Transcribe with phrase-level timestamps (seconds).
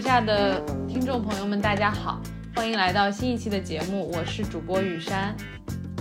[0.00, 2.20] 下的听众朋友们，大家好，
[2.54, 5.34] 欢迎来到新一期的节目，我是主播雨山。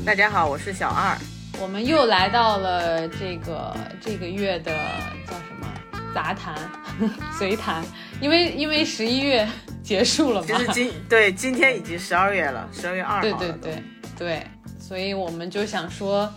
[0.06, 1.18] 大家好，我是小二。
[1.60, 4.72] 我们又来到了这个这个月的
[5.26, 5.68] 叫什么
[6.14, 6.56] 杂谈、
[7.40, 7.84] 随谈，
[8.22, 9.48] 因为因为十一月
[9.82, 13.84] 结束了嘛，就是今对今天已经十二月了，十二月二号对对对
[14.18, 14.48] 对，
[14.80, 16.32] 所以我们就想说，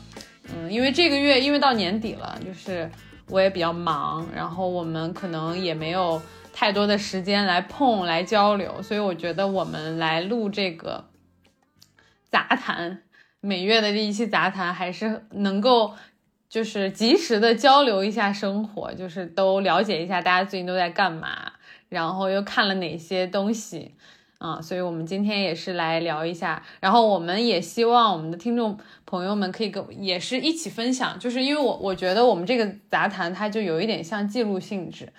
[0.54, 2.90] 嗯，因为这个月因为到年底了，就是
[3.28, 6.20] 我也比较忙，然后我们可能也没有
[6.60, 11.06] 太多的时间来碰来交流，所以我觉得我们来录这个
[12.30, 13.00] 杂谈。
[13.40, 15.94] 每月的这一期杂谈还是能够，
[16.50, 21.52] 就是及时的交流一下生活，就是都了解一下大家最近都在干嘛，
[21.88, 23.94] 然后又看了哪些东西，
[24.36, 35.10] 啊，所以我们今天也是来聊一下，然后我们也希望我们的听众朋友们可以跟也是一起分享，就是因为我我觉得我们这个杂谈它就有一点像记录性质，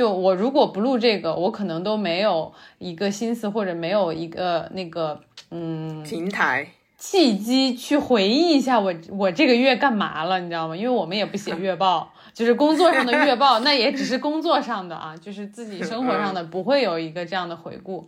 [0.00, 5.20] 就我如果不录这个，我可能都没有一个心思或者没有一个那个
[5.50, 6.66] 嗯平台。
[6.96, 10.74] 契机去回忆一下我我这个月干嘛了，你知道吗？
[10.74, 18.06] 因为我们也不写月报， 就是工作上的月报，那也只是工作上的啊，就是自己生活上的 不会有一个这样的回顾，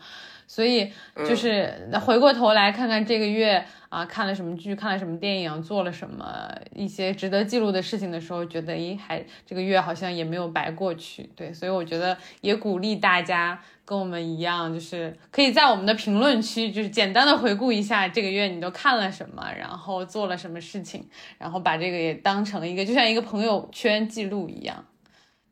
[0.53, 0.93] 所以
[1.27, 13.59] 就是回过头来看看这个月啊看了什么剧，看了什么电影，做了什么一些值得记录的事情的时候，觉得咦还这个月好像也没有白过去，对，所以我觉得也鼓励大家。
[13.85, 21.05] 跟我们一样，就是可以在我们的评论区，就是简单的回顾一下这个月你都看了什么，然后做了什么事情，
[21.37, 24.87] 然后把这个也当成一个就像一个朋友圈记录一样。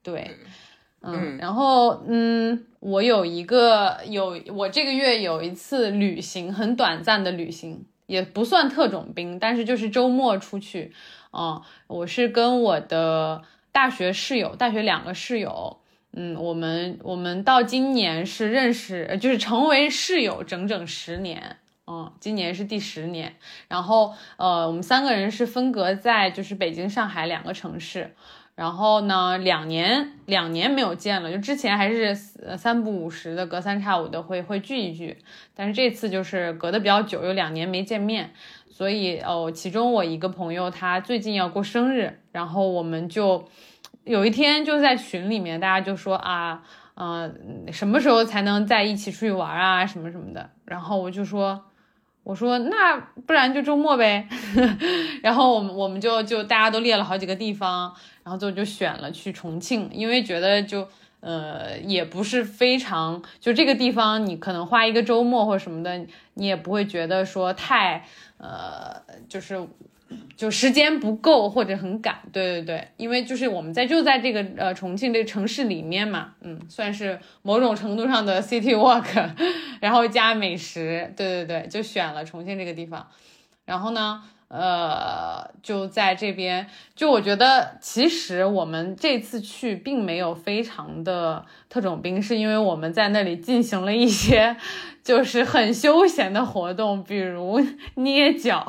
[0.02, 0.30] 对，
[1.02, 10.92] 嗯，然后嗯，我有一个有我这个月有一次旅行，很短暂的旅行，也不算特种兵，但是就是周末出去，
[11.32, 15.76] 嗯，我是跟我的大学室友，大学两个室友。
[16.12, 23.36] 嗯，我们我们到今年是认识，就是成为室友整整十年，嗯，今年是第十年。
[23.68, 28.16] 然后呃，我们三个人是分隔在就是北京、上海两个城市。
[28.54, 35.18] 然后呢，两年两年没有见了，就之前还是三不五时的，隔三差五的会会聚一聚。
[35.54, 38.32] 但是这次就是隔得比较久，有两年没见面，
[38.70, 43.48] 所以哦，其中我一个朋友他最近要过生日，然后我们就。
[44.04, 46.62] 有一天就在群里面，大家就说啊，
[46.94, 50.50] 嗯，什么时候才能在一起出去玩啊，什么什么的。
[50.64, 51.66] 然后我就说，
[52.30, 52.96] 我说那
[53.26, 54.28] 不然就周末呗。
[55.20, 57.92] 然后我们我们就就大家都列了好几个地方，
[58.22, 60.86] 然后最后就选了去重庆，因为觉得就
[61.18, 68.04] 呃也不是非常就这个地方，你可能花一个周末或者什么的，你也不会觉得说太
[68.38, 69.66] 呃就是。
[70.36, 79.30] 就时间不够或者很赶，对对对，因为就是我们在就在这个呃重庆这个城市里面嘛，嗯，算是某种程度上的 city walk，
[79.80, 83.06] 然后加美食，对对对，就选了重庆这个地方，
[83.64, 84.22] 然后呢。
[84.52, 94.56] 呃，就在这边，就我觉得，其实我们这次去并没有非常的特种兵，是因为我们在那里进行了一些
[95.04, 98.66] 就是很休闲的活动，比如捏脚，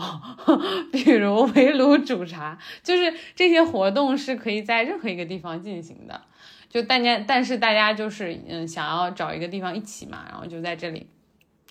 [0.92, 6.22] 比如围炉煮茶，就是这些活动是可以在任何一个地方进行的。
[6.70, 11.08] 就大家，但是大家就是嗯，想要找一个地方一起嘛，然后就在这里。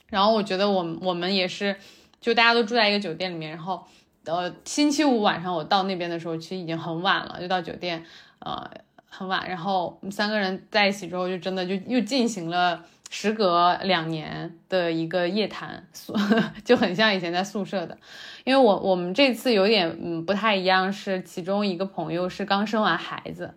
[0.08, 1.76] 然后我觉得我我们也是，
[2.20, 3.86] 就大家都住在一个酒店里面，然后。
[4.30, 8.04] 呃，星期五晚上我到那边的时候，其实已经很晚了，就到酒店，
[8.38, 8.70] 呃，
[9.08, 9.48] 很晚。
[9.48, 16.14] 然后我们三个人在一起之后，就真的就又进行了时隔两年的一个夜谈，宿
[16.64, 17.96] 就很像以前在宿舍的。
[18.44, 23.54] 因为我我们这次有点嗯不太一样，是其中一个朋友是刚生完孩子，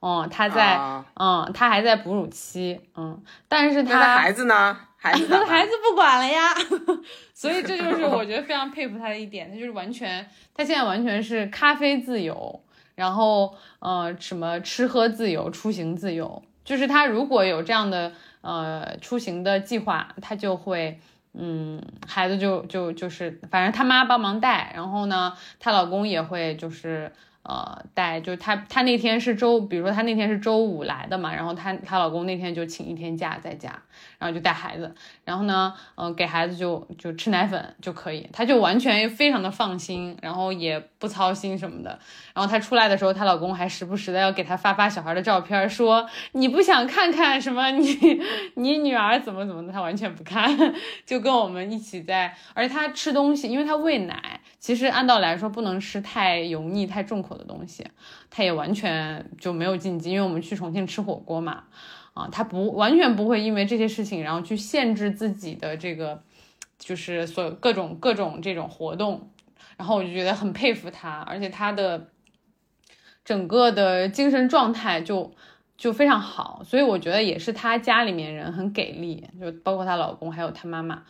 [0.00, 0.76] 嗯，他在
[1.14, 4.78] 嗯他还在哺乳期，嗯，但是他孩子呢？
[5.12, 6.54] 孩子 孩子不管了呀，
[7.32, 12.60] 所以这就是我觉得非常佩服他的一点，他就是完全，他现在完全是咖啡自由，
[12.94, 20.98] 然后呃什么吃喝自由，出行自由，就是他如果有这样的呃出行的计划，他就会
[21.34, 27.12] 嗯孩子就就就是反正他妈帮忙带，然后呢她老公也会就是。
[27.48, 33.70] 呃，带就是她，她那天是周，比如说她那天是周五来的嘛，然后她她老公那天就请一天假在家，
[34.18, 34.92] 然后就带孩子，
[35.24, 41.96] 然后呢，嗯，给孩子就就吃奶粉就可以，她就完全非常的放心，然后也不操心什么的。
[42.34, 48.20] 然后她出来的时候，她老公还时不时的要给她发发小孩的照片，说你不想看看什么你
[48.54, 50.74] 你女儿怎么怎么的，她完全不看，
[51.06, 54.40] 就跟我们一起在，而且她吃东西，因为她喂奶。
[54.66, 57.86] 其实按道理来说不能吃太油腻、太重口的东西，
[58.28, 61.62] 他也完全就没有禁忌，因为我们去重庆吃火锅嘛，
[62.14, 66.20] 啊，他不完全不会因为这些事情然后去限制自己的这个
[66.80, 69.30] 就是所有各种各种这种活动，
[69.76, 72.08] 然后我就觉得很佩服他，而且他的
[73.24, 75.32] 整个的精神状态就
[75.76, 81.04] 就非常好，所以我觉得也是他家里面人很给力，就包括她老公还有她妈妈。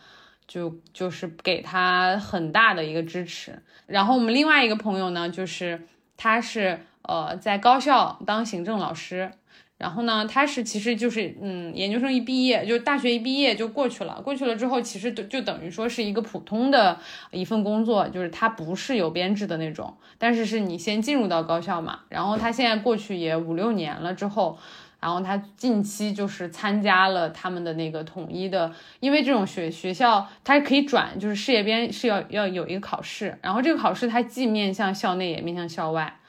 [0.47, 5.81] 就就是给他很大的一个支持，然后我们另外一个朋友呢，就是
[6.15, 9.29] 他是呃在高校当行政老师，
[9.77, 16.97] 然后呢他是其实就是嗯研究生一毕业就大学一毕业就过去了，过去了之后其实就就等于说是一个普通的
[17.31, 24.57] 一份工作，就是他不是有编制的那种，但是是你先进入到高校嘛，然后他现在过去也五六年了之后。
[24.99, 36.19] 然后他近期就是参加了他们的那个统一的，因为这种学学校它可以转，就是事业编是要要有一个考试，然后这个考试它既面向校内也面向校外，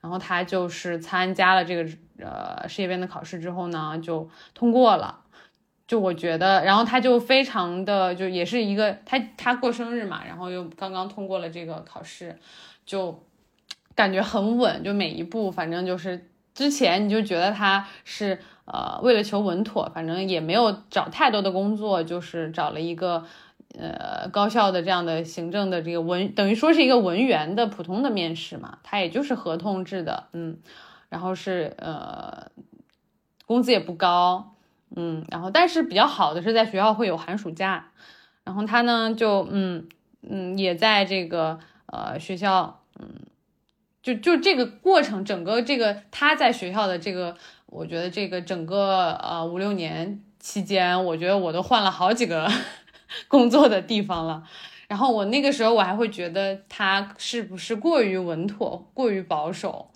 [0.00, 1.88] 然后他就是参加了这个
[2.18, 5.20] 呃事业编的考试之后呢，就通过了，
[5.86, 12.36] 就我觉得，然后他就非常的就也是一个他他过生日嘛，然后又刚刚通过了这个考试，
[12.84, 13.22] 就
[13.94, 16.28] 感觉很稳，就每一步反正就是。
[16.56, 23.26] 之前你就觉得他是呃为了求稳妥，反正也没有找太多的工作，就是找了一个
[23.78, 30.56] 呃高校的这样的行政的这个文，等于说是一个文员的普通的面试嘛，他也就是合同制的，嗯，
[31.10, 32.50] 然后是呃
[33.44, 34.54] 工资也不高，
[34.96, 37.92] 嗯，然后但是比较好的是在学校会有寒暑假，
[38.44, 39.86] 然后他呢就嗯
[40.22, 43.26] 嗯也在这个呃学校嗯。
[44.06, 47.36] 就就这个过程，整个这个他在学校的这个，
[47.66, 52.48] 我觉得这个整个呃五六年期间，我觉得我都换了好几个
[53.26, 54.44] 工作的地方了。
[54.86, 59.90] 然后我那个时候我还会觉得他是不是过于稳妥、过于保守，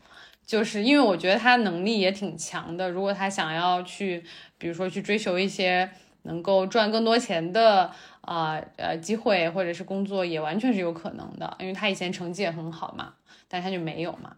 [0.44, 2.90] 就是因为我觉得他能力也挺强的。
[2.90, 4.24] 如果他想要去，
[4.58, 5.88] 比如说去追求一些
[6.22, 13.14] 能够赚更多钱的啊呃机会或者是工作，也完全是有可能的，因为他以前成绩也很好嘛。
[13.52, 14.32] 但他就没有嘛，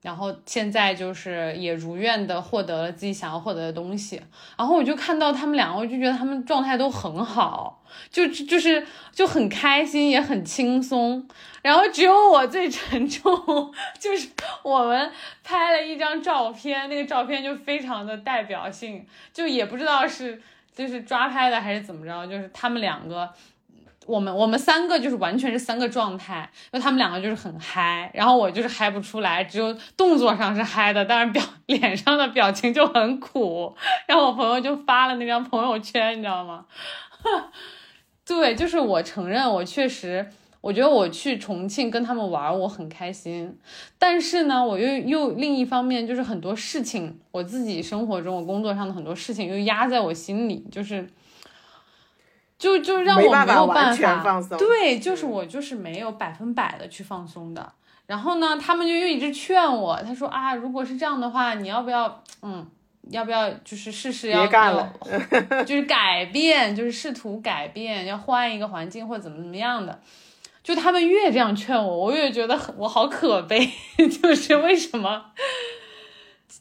[0.00, 4.18] 然后现在就是也如愿的获得了自己想要获得的东西，
[4.56, 11.28] 然后我就看到他们两个，我就觉得他们状态都很好，就就是就很开心，也很轻松，
[11.60, 13.30] 然后只有我最沉重，
[14.00, 14.30] 就是
[14.64, 20.40] 我们拍了一张照片，那个照片就非常的代表性，就也不知道是
[20.74, 23.32] 就是抓拍的还是怎么着，就是他们两个。
[24.06, 33.74] 我们我们三个就是完全是三个状态，因为他们两个就是很嗨，然后我就是嗨不出来，只有动作上是嗨的，但是表 脸上的表情就很苦。
[34.06, 36.66] 然后我朋友就发了那张朋友圈，你知道吗？
[38.26, 40.30] 对，就是我承认我确实，
[40.64, 43.54] 我觉得我去重庆跟他们玩我很开心，
[43.98, 51.06] 但是呢，我又又另一方面就是很多事情，我自己生活中我工作上的很多事情又压在我心里，就是。
[52.56, 57.72] 就就让我没有办法，对，就是我就是没有百分百的去放松的。
[58.06, 62.66] 然后呢，他们就又一直劝我，他说啊，如果是这样的话，你要不要，嗯，
[63.10, 70.00] 要不要就是试试要要，就是改变，就是试图改变，要换一个环境或怎么怎么样的。
[70.64, 73.70] 就他们越这样劝我，我越觉得我好可悲，
[74.20, 75.26] 就是为什么？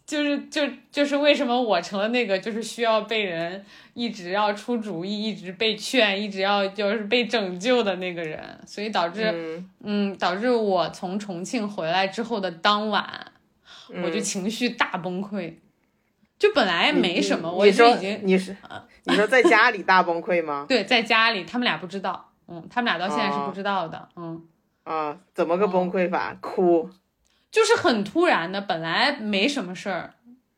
[0.06, 13.32] 就是就就是为什么我成了那个就是需要被人一直要出主意，一直被劝，一直要就是被拯救的那个人，所以导致嗯导致我从重庆回来之后的当晚，
[14.04, 15.54] 我就情绪大崩溃，
[16.38, 18.56] 就本来没什么，我就已经你是
[19.06, 20.66] 你说在家里大崩溃吗？
[20.68, 24.42] 对，在家里他们俩不知道，嗯，他们俩到现在是不知道的，嗯
[24.84, 26.36] 啊，怎么个崩溃法？
[26.42, 26.90] 哭。
[27.52, 30.14] 就是很突然的，本来没什么事儿，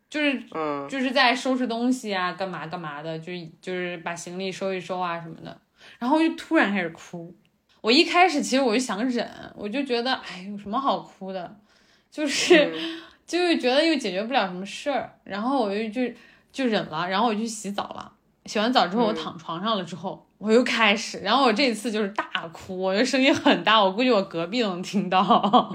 [0.10, 5.60] 就是嗯，就是在收拾东西啊，干嘛干嘛的，就就是把行李收一收啊什么的，
[6.00, 7.36] 然后就突然开始哭。
[7.82, 11.56] 我一开始其实我就想忍，我就觉得哎，有什么好哭的，
[12.10, 12.74] 就是
[13.28, 16.14] 就是觉得又解决不了什么事儿，然后我就就
[16.52, 18.14] 就忍了，然后我去洗澡了。
[18.46, 20.24] 洗完澡之后，我躺床上了之后。
[20.38, 25.74] 我又开始，然后我这次就是大哭，我的声音很大，我估计我隔壁都能听到。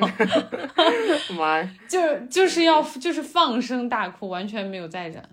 [1.34, 1.70] 妈呀！
[1.88, 5.26] 就就是要就是放声大哭，完全没有再忍，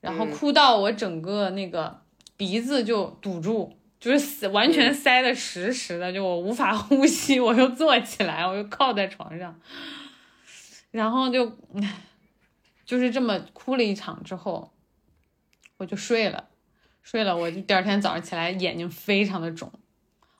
[0.00, 2.00] 然后哭到我整个那个
[2.36, 7.38] 鼻子就堵住，就是完全塞的实实的，就我无法呼吸。
[7.38, 9.54] 我又坐起来，我又靠在床上，
[10.90, 11.52] 然后就
[12.86, 14.72] 就是这么哭了一场之后，
[15.76, 16.48] 我就睡了。
[17.06, 19.70] 睡了，我就第二天早上起来眼睛非常的肿，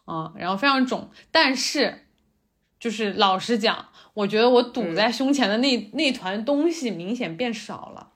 [0.04, 2.06] 啊，然后非常肿，但是
[2.80, 8.08] 就是老实讲，我觉得我堵在胸前的那那团东西明显变少了，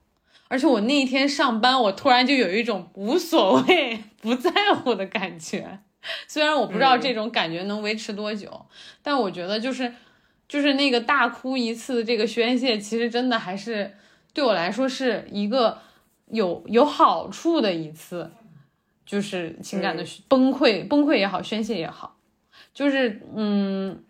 [0.49, 5.79] 而且我那一天上班，我突然就有一种无所谓、不在乎的感觉。
[6.27, 8.67] 虽然我不知道这种感觉能维持多久，
[9.01, 9.95] 但我觉得就是
[10.49, 13.95] 就是那个大哭一次的这个宣泄，其实真的还是
[14.35, 15.79] 对我来说是一个
[16.27, 18.33] 有有好处的一次，
[19.11, 22.17] 就是情感的崩溃、崩溃也好，宣泄也好，
[22.73, 24.05] 就是嗯。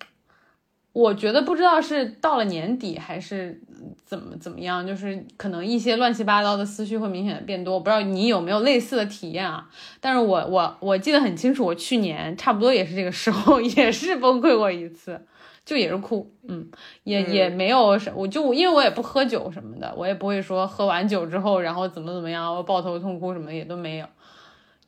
[0.93, 3.63] 我觉得不知道是到了年底还是
[4.05, 7.75] 怎么怎么样，就是可能一些乱七八糟的思绪会明显的变多。
[7.75, 9.71] 我不知道你有没有类似的体验啊？
[10.01, 15.25] 但是我我我记得很清楚，我去年差不多也是这个时候， 也是崩溃过一次，
[15.65, 16.69] 就也是哭，嗯，
[17.05, 24.07] 也也没有什，我就因为我也不喝酒什么的，我也不会说喝完酒之后然后怎么怎么样，我抱头痛哭什么也都没有，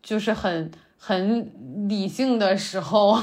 [0.03, 3.17] 就是很很理性的时候。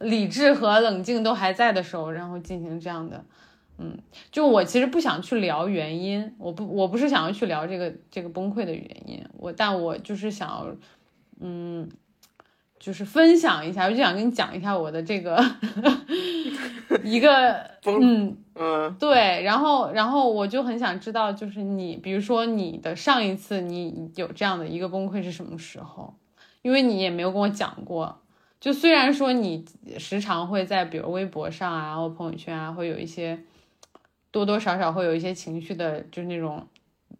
[0.00, 3.24] 理智和冷静都还在的时候，然后进行这样的，
[3.78, 3.98] 嗯，
[4.30, 10.72] 就我其实不想去聊原因，我不，我不是想要去聊这个这个崩溃的原因，我，但我就是想要，
[11.40, 11.88] 嗯，
[12.78, 15.44] 就是分享一下，我就想跟你讲一下我的这个
[17.02, 17.52] 一个，
[17.86, 26.14] 嗯嗯，对，然后然后我就很想知道，就是你，比如说你的上一次你有这样的一个崩溃是什么时候？
[26.62, 28.20] 因为你也没有跟我讲过。
[28.60, 29.64] 就虽然说你
[29.98, 33.38] 时常会在比如微博上啊，或朋友圈啊，会有一些
[34.32, 36.66] 多多少少会有一些情绪的，就是那种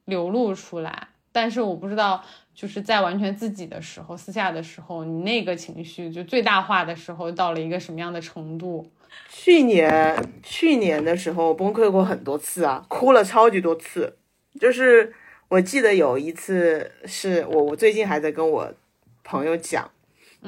[0.05, 2.25] 流露出来，但是我不知道
[2.59, 8.91] 就是在完全自己的时候，私下的时候，你那个情绪就最大化的时候到了一个什么样的程度？
[9.29, 14.17] 去年去年的时候崩溃过很多次啊，哭了超级多次。
[14.61, 15.15] 就是
[15.47, 18.75] 我记得有一次是我我最近还在跟我
[19.23, 19.89] 朋友讲。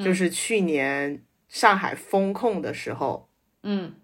[0.05, 3.29] 就是去年上海封控的时候，
[3.63, 3.95] 嗯，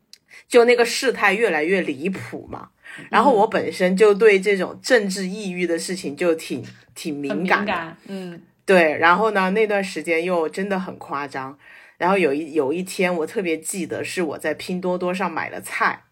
[0.47, 2.71] 就那个事态越来越离谱嘛。
[3.11, 8.97] 然后我本身就对这种政治抑郁的事情就挺挺敏感的，嗯，对。
[8.99, 11.59] 然后呢，那段时间又真的很夸张。
[11.99, 16.05] 然后有一有一天，我特别记得是我在拼多多上买了菜，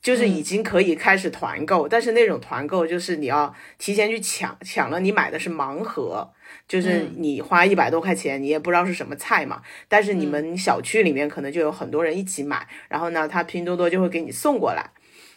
[0.00, 6.30] 就是已经可以开始团购，但是那种团购就是你要提前去抢，抢了你买的是盲盒。
[6.68, 9.62] 就是你花一百多块钱，你也不知道是什么菜嘛。
[9.88, 14.90] 但是你们小区里面可能就有很多人一起买，然后呢，他拼多多就会给你送过来。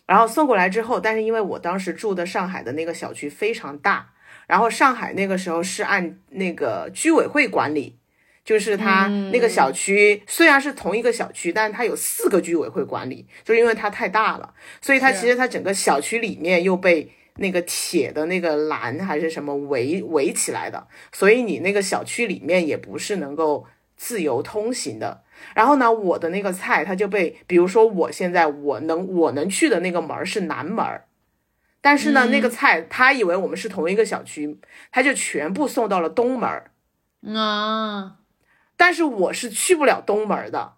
[0.06, 4.14] 然后送过来之后，但是因为我当时住的上海的那个小区非常大，
[4.48, 7.98] 然后上海那个时候是按那个居委会管理，
[8.44, 17.12] 就是它那个小区虽然是同一个小区，但是它有四个居委会管理，就是因为它太大了，所以它其实它整个小区里面又被。
[17.38, 23.66] 那个铁的那个栏还是什么围围起来的，所以你那个小区里面也不是能够
[23.98, 25.25] 自由通行的。
[25.54, 30.84] 然后呢，我的那个菜它就被，比如说我现在我能我能去的那个门是南门，
[31.82, 34.60] 但是呢，那个菜他以为我们是同一个小区，
[34.92, 36.50] 他就全部送到了东门。
[37.36, 38.16] 啊，
[38.75, 40.74] 但是我是去不了东门的。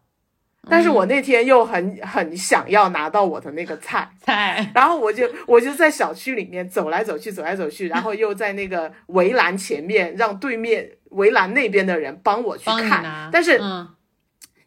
[0.70, 4.10] 但是我那天又很很想要拿到我的那个菜。
[4.20, 13.58] 菜，然后我就我就在小区里面走来走去，走来走去， 然后又在那个围栏前面让对面围栏那边的人帮我去看，但是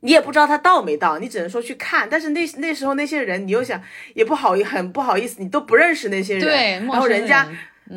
[0.01, 2.09] 你也不知道他到没到，你只能说去看。
[2.11, 3.83] 但是那那时候那些人，你又想
[4.15, 7.49] 也不好很不好意思，你都不认识那些人，对然后人家。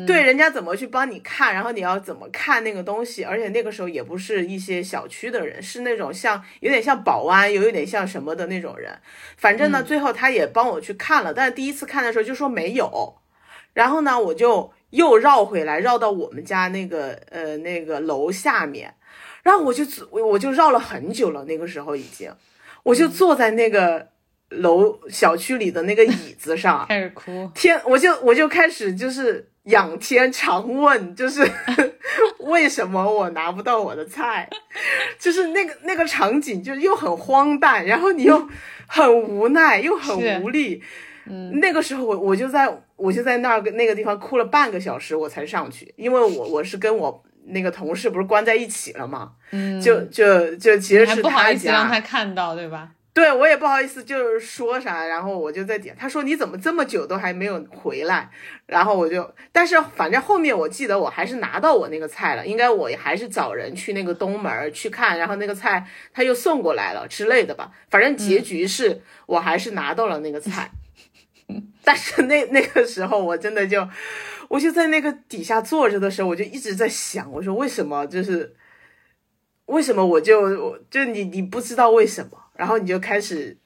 [0.08, 3.22] 对，人家怎么去帮你看，然后你要怎么看那个东西？
[3.22, 8.92] 而且那个时候也不是一些小区的人，是那种像有点像保安，有一点像什么的那种人。
[9.36, 13.14] 反正呢，最后他也帮我去看了，但是第一次看的时候就说没有。
[13.72, 18.92] 然后呢，我就又绕回来，绕到我们家那个呃那个楼下面，
[19.44, 21.44] 然后我就我就绕了很久了。
[21.44, 22.32] 那个时候已经，
[22.82, 24.08] 我就坐在那个
[24.48, 27.48] 楼小区里的那个椅子上， 开始哭。
[27.54, 29.50] 天，我就我就开始就是。
[29.64, 31.40] 仰天长问，就是
[32.40, 34.46] 为什么我拿不到我的菜？
[35.18, 38.46] 就是那个那个场景，就又很荒诞，然后你又
[38.86, 40.82] 很无奈，又很无力。
[41.24, 49.32] 嗯，那个时候我我就在我就在那儿那个地方哭了半个小时，我才上去，因为我我是跟我那个同事不是关在一起了嘛。
[49.50, 52.90] 嗯，就就就其实是不好意思让他看到，对吧？
[53.14, 55.94] 对我也不好意思，就是说啥，然后我就在点。
[55.96, 58.28] 他说你怎么这么久都还没有回来？
[58.66, 67.70] 然后我就，但是反正后面我记得我还是拿到我那个菜了，应该我还是找人去那个东门去看，然后那个菜他又送过来了之类的吧。
[67.88, 70.72] 反正结局是我还是拿到了那个菜，
[71.84, 73.88] 但是那那个时候我真的就，
[74.48, 78.54] 我就在那个底下坐着的时候，我就一直在想，我说为什么就是
[79.66, 82.38] 为什么我就我就你你不知道为什么？
[82.54, 83.56] 然后你就开始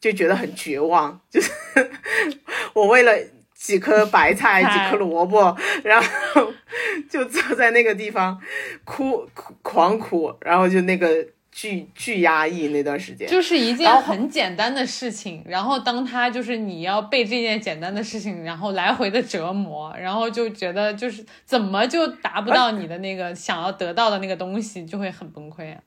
[0.00, 1.50] 就觉得很绝望，就是
[2.72, 3.12] 我为了
[3.54, 6.52] 几颗白菜，几颗萝卜，然后
[7.10, 8.40] 就坐在那个地方
[8.84, 11.26] 哭哭狂哭，然后就那个
[11.58, 25.80] 巨巨压抑那段时间，就是一件很简单的事情，然后当他就是你要被这件简单的事情，然后来回的折磨，然后就觉得就是怎么就达不到你的那个想要得到的那个东西，就会很崩溃啊。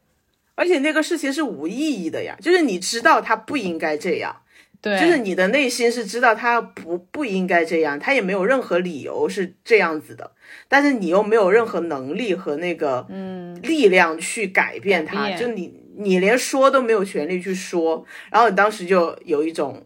[0.55, 4.40] 而且那个事情是无意义的呀，就是你知道他不应该这样。
[4.81, 10.31] 对，就是你的内心是知道他不不应该这样，他也没有任何理由是这样子的，
[10.67, 19.85] 但是你又没有任何能力和那个嗯力量去改变他，就你你连说都没有权利去说，然后你当时就有一种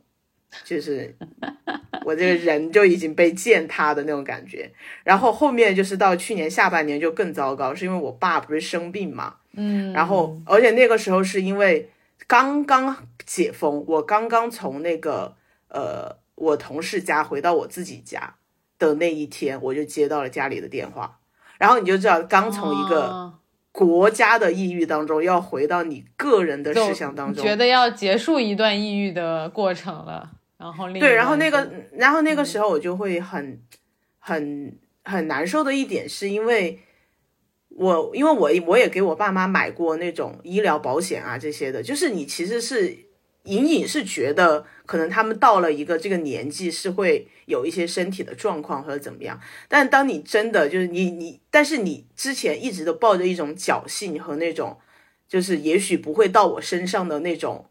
[0.64, 1.14] 就是
[2.06, 4.72] 我这个人就已经被践踏的那种感觉，
[5.04, 11.90] 然后后面就是到去年下半年就更糟糕，是因为我爸不是生病嘛，嗯，然后而且那个时候是因为。
[12.28, 15.36] 刚刚解封，我刚刚从那个
[15.68, 18.36] 呃我同事家回到我自己家
[18.80, 21.20] 的那一天，我就接到了家里的电话，
[21.58, 23.34] 然后你就知道，刚从一个
[23.72, 33.62] 国家的抑郁当中要回到你个人的事项当中，觉得要结束一段抑郁的过程了，然后对，然后那个，然后那个时候我就会很
[34.20, 36.80] 很很难受的一点，是因为。
[37.78, 42.98] 我因为我我也给我爸妈买过那种医疗保险啊这些的，就是你其实是
[43.44, 54.78] 隐隐是觉得可能他们到了一个这个年纪是会有一些身体的状况或者怎么样，但当你真的就是你你，但是你之前一直都抱着一种侥幸和那种
[55.28, 57.66] 就是也许不会到我身上的那种。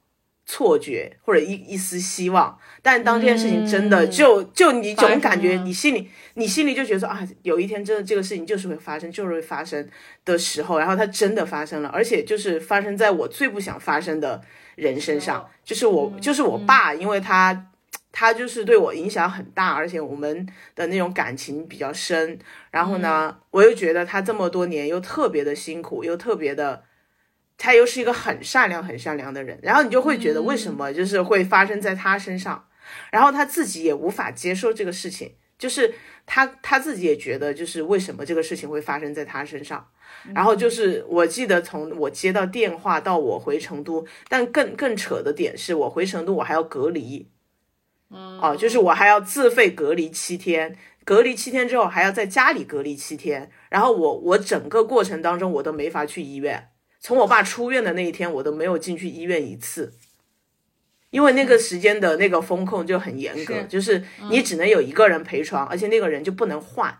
[0.47, 9.89] 错觉或者一一丝希望，但当这件事情真的就就你总感觉你心里你心里就觉得说啊，有一天真的这个事情就是会发生，就是会发生
[10.25, 14.43] 的时候，然后它真的发生了，而且就是发生在我最不想发生的
[14.75, 17.71] 人身上，就是我就是我爸，因为他
[18.13, 22.39] 他就是对我影响很大，而且我们的那种感情比较深，
[22.71, 26.85] 然后呢，我又觉得他这么多年又特别的辛苦，又特别的。
[27.65, 32.63] 他又是一个很善良、很善良的人，然后你就会觉得为什么就是会发生在他身上，
[33.11, 35.95] 然后他自己也无法接受这个事情，就是
[36.27, 39.89] 他他自己也觉得就是为什么这个事情会发生在他身上，
[40.35, 47.31] 然后就是我记得从我接到电话到我回成都，但更更扯的点是我回成都我还要隔离，
[48.11, 56.69] 嗯，哦，就是我还要自费隔离七天，隔离七天之后还要在家里隔离七天，然后我我整个过程当中我都没法去医院。
[57.05, 59.93] 从我爸出院的那一天，我都没有进去医院一次，
[61.11, 66.99] 因为那个时间的那个风控就很严格，就是你只能有一个人陪床，而且那个人就不能换。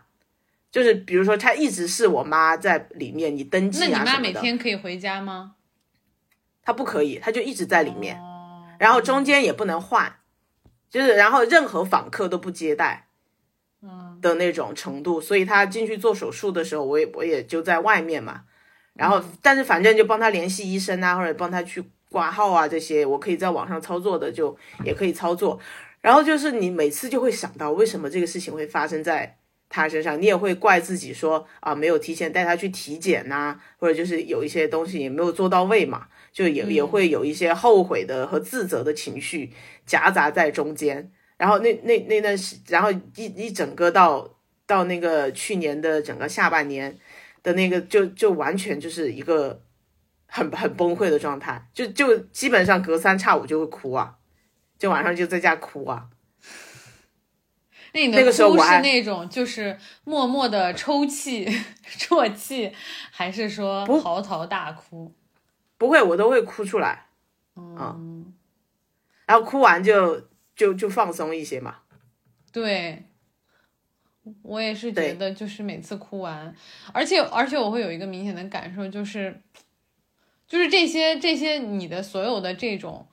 [0.71, 4.05] 就是比如说，他一直是我妈在里面，你登记啊什么的。
[4.05, 5.55] 那你妈每天可以回家吗？
[6.61, 8.21] 他不可以，他就一直在里面，
[8.77, 10.17] 然后中间也不能换，
[10.87, 13.07] 就是然后任何访客都不接待，
[13.81, 15.19] 嗯的那种程度。
[15.19, 18.43] 所以他进去做手术的时候，我也我也就在外面嘛。
[18.95, 25.59] 然后，但是反正就帮他联系医生啊，或者帮他去挂号啊，这些我可以在网上操作的，就也可以操作。
[25.99, 30.21] 然后就是你每次就会想到，为什么这个事情会发生在他身上？
[30.21, 39.51] 你也会怪自己说啊，没有提前带他去体检呐，或者就是有一些东西也没有做到位嘛，就也也会有一些后悔的和自责的情绪
[39.85, 41.11] 夹杂在中间。
[41.37, 46.97] 然后那那那段时，然后一一整个到到那个去年的整个下半年。
[47.45, 49.61] 的那个就就完全就是一个
[50.25, 54.17] 很很崩溃的状态，就就基本上隔三差五就会哭啊，
[54.79, 56.09] 就晚上就在家哭啊。
[57.93, 61.45] 那你的哭是那种就是默默的抽泣、
[62.09, 62.73] 啜泣，
[63.11, 65.13] 还是说嚎啕大哭？
[65.77, 67.05] 不会，我都会哭出来。
[67.55, 68.33] 嗯，
[69.27, 71.75] 然后哭完就就就放松一些嘛。
[72.51, 73.05] 对。
[74.41, 76.51] 我也是觉得，就是每次哭完，
[76.91, 79.39] 而且而且我会有一个明显的感受，就是，
[80.47, 83.05] 就是这些这些你的所有的这种，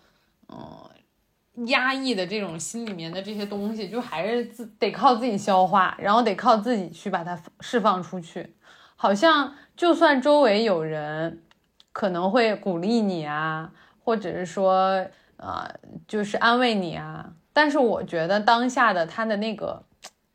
[0.48, 8.55] 嗯，压抑的这种心里面的这些东西，就还是自得靠自己消化，然后得靠自己去把它释放出去。
[8.96, 11.42] 好像就算周围有人
[11.92, 13.70] 可能会鼓励你啊，
[14.03, 15.68] 或者是说呃，
[16.09, 19.85] 就是安慰你啊，但是我觉得当下的他的那个。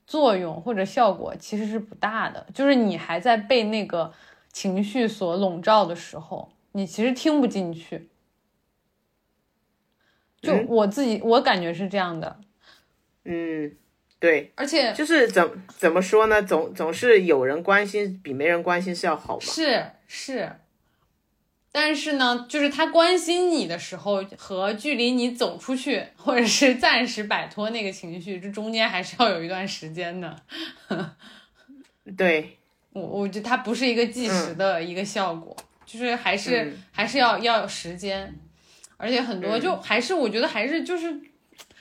[0.07, 4.11] 作用或者效果其实是不大的，就是你还在被那个
[4.51, 8.09] 情绪所笼罩的时候，你其实听不进去。
[10.41, 12.39] 就我自己，我感觉是这样的。
[13.25, 13.75] 嗯，
[14.19, 16.41] 对，而且就是怎怎么说呢？
[16.41, 19.41] 总总是有人关心比没人关心是要好嘛。
[19.41, 20.51] 是是，
[21.79, 30.41] 但是呢，就是他关心你的时候和距离你走出去，或者是暂时摆脱那个情绪，这中间还是要有一段时间的。
[32.17, 32.57] 对，
[32.93, 38.33] 我我觉得它不是一个即时的一个效果，就是还是还是要要有时间，
[38.97, 41.21] 而且很多就还是我觉得还是就是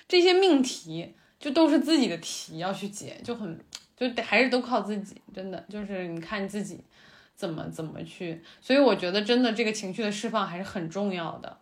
[0.06, 3.58] 这些命题就都是自己的题要去解，就很
[3.96, 6.84] 就得还是都靠自己，真的就是你看自己。
[7.36, 8.42] 怎么怎么去？
[8.62, 11.58] 所以我觉得真的这个情绪的释放还是很重要的，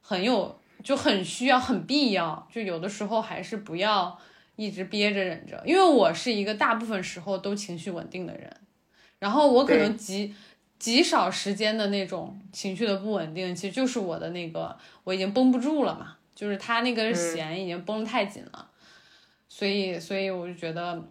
[0.00, 2.48] 很有就很需要很必要。
[2.50, 4.18] 就有的时候还是不要
[4.56, 8.50] 一直憋着忍着，因为我是一个大部分时候都情绪稳定的人，
[9.18, 10.34] 然后我可能极
[10.78, 18.70] 极少时间的那种情绪的不稳定，其实就是我的那个我已经绷不住了嘛，就是他那根弦已经绷得太紧了，
[19.50, 21.04] 所以所以我就觉得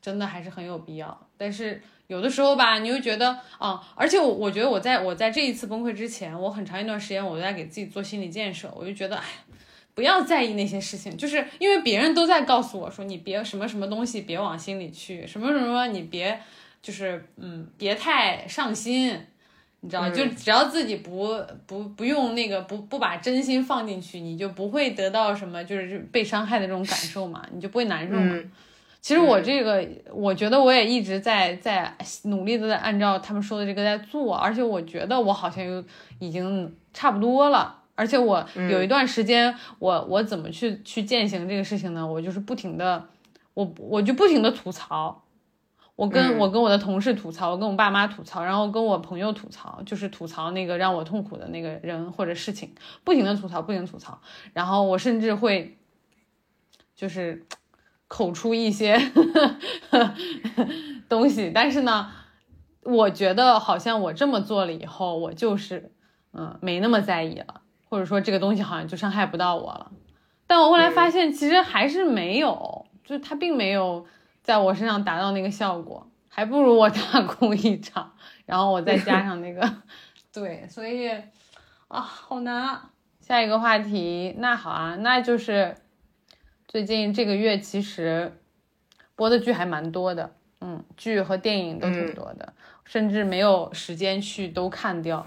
[0.00, 1.82] 真的还是很有必要，但是。
[2.08, 9.24] 有的时候吧，你又觉得啊，而且我我觉得我在我在这一次崩溃之前，我很长一段时间我都在给自己做心理建设，我就觉得哎，
[9.94, 16.40] 不要在意那些事情，就是因为别人都在告诉我说你别什么什么东西别往心里去，什么什么你别
[16.80, 19.18] 就是嗯别太上心，
[19.80, 28.38] 你知道就只要自己不不不用那个不不把真心放进去，你就不会得到什么就是被伤害的这种感受嘛，你就不会难受嘛。
[29.06, 35.84] 其实我这个，我觉得我也一直在在努力的在按照他们说的这个在做，而且我觉得我好像又
[36.18, 37.84] 已经差不多了。
[37.94, 42.04] 而且我有一段时间，我我怎么去去践行这个事情呢？
[42.04, 43.06] 我就是不停的，
[43.54, 45.22] 我我就不停的吐槽，
[45.94, 54.20] 我跟我跟我的同事吐槽，我跟我爸妈吐槽，然后跟我朋友吐槽，就是吐槽那个让我痛苦的那个人或者事情，不停的吐槽，不停吐槽，
[54.52, 55.78] 然后我甚至会
[56.96, 57.46] 就是。
[58.08, 58.96] 口出一些
[61.08, 62.10] 东西，但是呢，
[62.82, 65.92] 我觉得好像我这么做了以后，我就是
[66.32, 69.90] 嗯没那么在意了，或者说这个东西好像就伤害不到我了。
[70.46, 74.06] 但我后来发现，其实还是没有，就是它并没有
[74.42, 78.12] 在我身上达到那个效果，还不如我大哭一场，
[78.44, 79.82] 然后我再加 上那个，
[80.32, 81.08] 对，所以
[81.88, 82.80] 啊，好难。
[83.20, 85.74] 下一个话题，那好啊，那就是。
[86.76, 88.30] 最近这个月其实
[89.14, 92.52] 播的剧还蛮多的，嗯，剧和电影都挺多的，
[92.84, 95.26] 甚至没有时间去都看掉。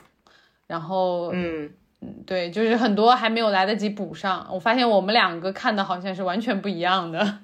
[0.68, 4.48] 然后，嗯嗯，对，就是很多还没有来得及补上。
[4.52, 7.40] 我发现我们两个看的好像是完全不一样的，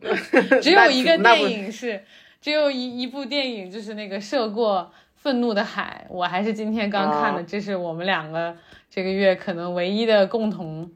[0.62, 2.02] 只有一个电影是，
[2.40, 8.56] 只有一一部电影就是那个涉过愤怒的海，我还是今天刚看的，这是我们两个
[8.88, 10.90] 这个月可能唯一的共同。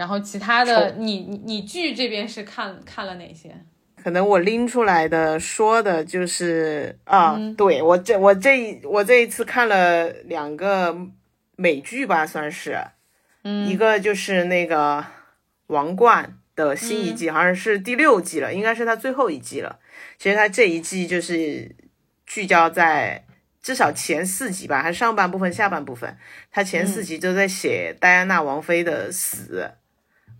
[0.00, 3.54] 然后其他的，你你你剧这边是看看了哪些？
[4.02, 10.96] 可能我拎出来的说的就是啊，对我这我这我这一次看了两个
[11.56, 12.78] 美剧吧，算是，
[13.44, 15.00] 嗯，一个就是那个
[15.66, 19.80] 《王冠》的新一季，好像是第六季了，应该是它最后一季了。
[20.16, 21.76] 其实它这一季就是
[22.26, 23.26] 聚焦在
[23.60, 26.16] 至少前四集吧，还是上半部分、下半部分，
[26.50, 29.72] 它前四集都在写戴安娜王妃的死。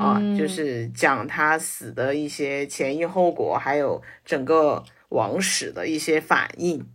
[0.00, 6.86] 啊，就是讲他死的一些前因后果，还有整个王室的一些反应，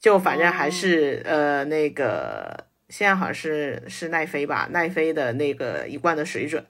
[0.00, 6.64] 就反正还是呃那个现在好像是是奈飞吧，奈飞的那个一贯的水准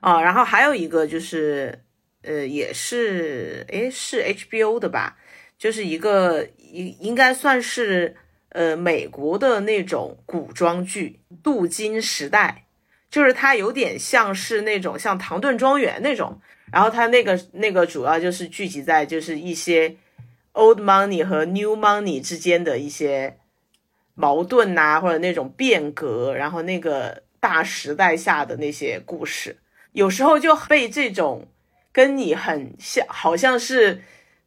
[0.00, 0.20] 啊。
[0.20, 1.84] 然后还有一个就是
[2.22, 5.16] 呃也是诶是 HBO 的吧，
[5.56, 8.16] 就是一个应应该算是
[8.48, 12.64] 呃美国的那种古装剧《镀金时代》。
[13.10, 16.40] 就是它有点像是那种像唐顿庄园那种，
[16.72, 19.96] 然后它那个那个主要就是聚集在就是一些
[20.52, 23.36] old money 和 new money 之间的一些
[24.14, 29.56] 矛盾呐，或者那种变革，然后那个大时代下的那些故事，
[29.92, 31.48] 有时候就被这种
[31.92, 34.02] 跟你很像，好像是。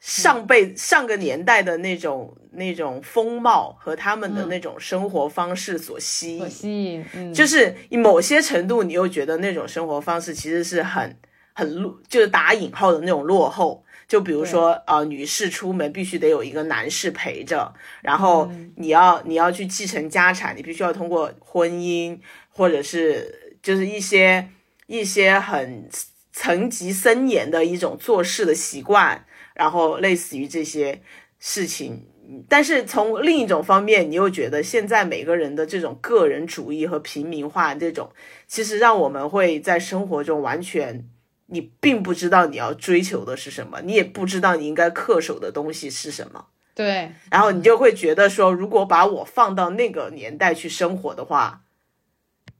[0.05, 11.17] 上辈上个年代的那种那种风貌和他们的那种生活方式所吸引，吸引，嗯，就是某些程度，你又觉得那种生活方式其实是很
[11.53, 13.81] 很落，就是打引号的那种落后。
[14.05, 24.49] 就比如说，呃，女士出门必须得有一个男士陪着，然后你要你要去继承家产，你必须要通过婚姻，或者是就是一些
[24.87, 25.89] 一些很
[26.33, 29.25] 层级森严的一种做事的习惯。
[29.53, 31.01] 然后类似于这些
[31.39, 32.07] 事情，
[32.47, 38.11] 但是从另一种方面，你又觉得现在每个人的这种个人主义和平民化这种，
[38.47, 41.07] 其实让我们会在生活中完全，
[41.47, 51.61] 你并不知道你要追求的是什么，你也不知道你应该恪守的东西是什么，对，然后你就会觉得说，如果把我放到那个年代去生活的话，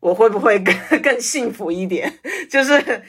[0.01, 2.19] 我会不会更 更幸福一点？
[2.51, 3.03] 就是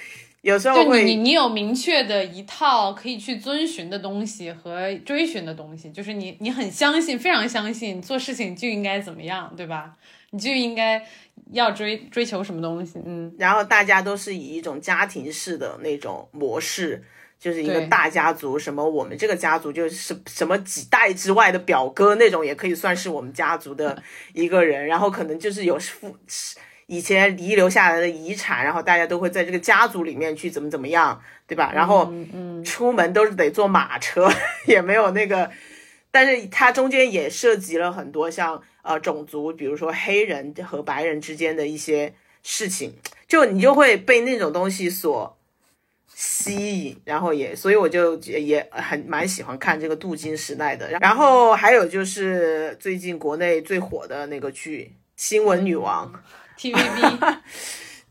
[0.44, 9.94] 有时候就会你你有明确的一套可以去遵循的东西和追寻的东西，就是你你很相信，非常相信做事情就应该怎么样，对吧？
[10.32, 11.02] 你就应该
[11.52, 17.02] 要追追求什么东西，嗯，然后大家都是以一种家庭式的那种模式，
[17.38, 24.02] 就是一个大家族，什么我们这个家族就是什么几代之外的表哥那种，也可以算是我们家族的
[24.34, 24.86] 一个人。
[24.86, 26.14] 然后可能就是有父
[26.86, 31.72] 以前遗留下来的遗产，然后大家都会在这个家族里面去怎么怎么样，对吧？
[31.74, 32.12] 然后
[32.64, 34.30] 出门都是得坐马车，
[34.66, 35.50] 也没有那个。
[36.10, 42.94] 但是它中间也涉及了很多像呃种族，比如说黑人和白人之间的一些事情，
[43.26, 45.36] 就你就会被那种东西所
[46.14, 50.88] 吸引，然后也所以我就也也很蛮喜欢看这个镀金时代的。
[51.00, 56.12] 然后还有就是最近国内最火的那个剧《新闻女王》
[56.58, 57.38] TVB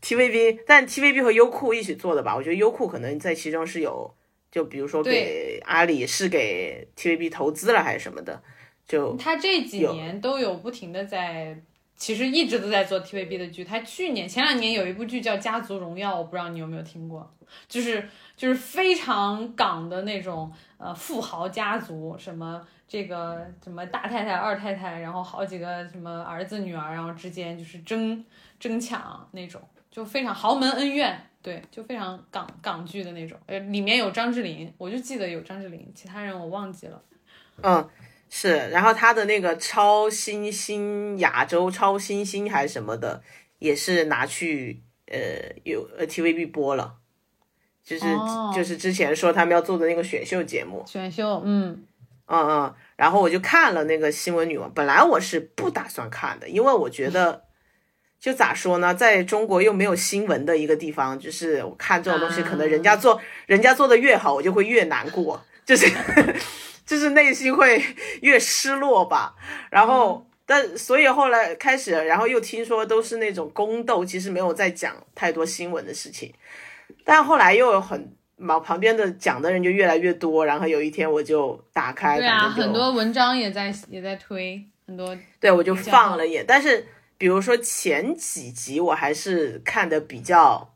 [0.02, 2.36] TVB，但 TVB 和优酷一起做的吧？
[2.36, 4.14] 我觉得优酷可能在其中是有，
[4.50, 8.42] 就比如说给阿里是给 TVB 投资了还是什么的，
[8.86, 11.58] 就他这几年都有不停的在，
[11.96, 13.64] 其实一直都在做 TVB 的剧。
[13.64, 17.34] 他去年前两年有一部剧叫《家族荣耀》，我不知道你有没有听过，
[17.66, 28.24] 就是就是非常港的那种呃富豪家族，什么这个什么大太太、二太太，然后好几个什么儿子女儿，然后之间就是争
[28.60, 31.18] 争抢那种，就非常豪门恩怨。
[31.42, 37.02] 对，就非常港港剧的那种，呃，里面有张智霖，我就记得有张智霖，其他人我忘记了。
[37.62, 37.86] 嗯，
[38.30, 43.22] 是，然后他的那个超新星亚洲超新星还是什么的，
[43.58, 45.18] 也是拿去呃
[45.64, 46.94] 有呃 TVB 播了，
[47.82, 48.50] 就是、哦。
[48.56, 51.84] 就是之前说他们要做的那个选秀节目，选秀，嗯，
[52.26, 57.44] 嗯嗯，然后我就看了那个新闻女王，本来我是不打算看的，因为我觉得。
[58.20, 65.86] 就咋说呢，在中国又没有新闻的一个地方，就是我看这种东西，可能人家做、人家做的越好，我就会越难过，就是
[66.86, 67.84] 就是内心会
[68.22, 69.34] 越失落吧。
[69.70, 76.32] 然后，但所以后来开始，然后又听说都是那种宫斗，其实没有在讲太多新闻的事情。
[77.04, 86.44] 但后来又有很旁旁边的讲的人就越来越多，然后有一天我就打开，对啊，很多文章也在也在推，很多对，我就放了眼。
[86.46, 90.74] 但是比如说前几集，我还是看的比较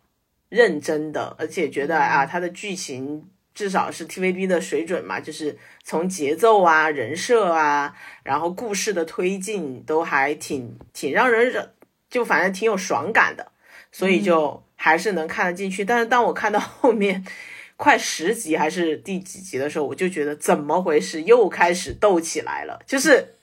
[0.48, 11.72] 认真的，而且觉得啊，它的剧情至少是 TVB 的水准嘛，就是从节奏啊、人设啊，然后故事的推进都还挺挺让人忍，
[12.08, 13.50] 就反正挺有爽感的，
[13.90, 15.84] 所以就还是能看得进去。
[15.84, 17.22] 但是当我看到后面。
[17.80, 23.34] 快十集还是第几集的时候，我就觉得怎么回事，又开始斗起来了，就是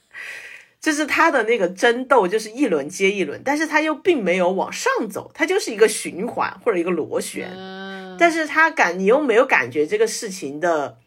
[0.82, 10.98] 就是他的那个争斗，就是一轮接一轮，但是他又并没有往上走，它就是一个循环或者一个螺旋，嗯，但是他感你又没有感觉这个事情的，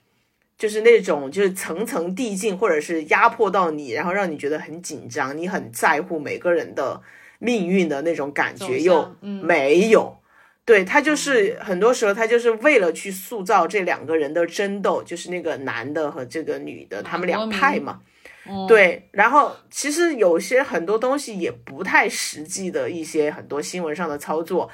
[0.57, 7.03] 就是那种就是层层递进，或者是压迫到你，然后让你觉得很紧张，你很在乎每个人的
[7.39, 10.17] 命运的那种感觉又没有。
[10.65, 18.01] 对他就是很多时候，他就是为了去塑造这两个人的争斗，就是那个男的和这个女的，他们两派嘛。
[18.01, 24.71] 嗯对，然后其实有些很多东西也不太实际的一些很多新闻上的操作，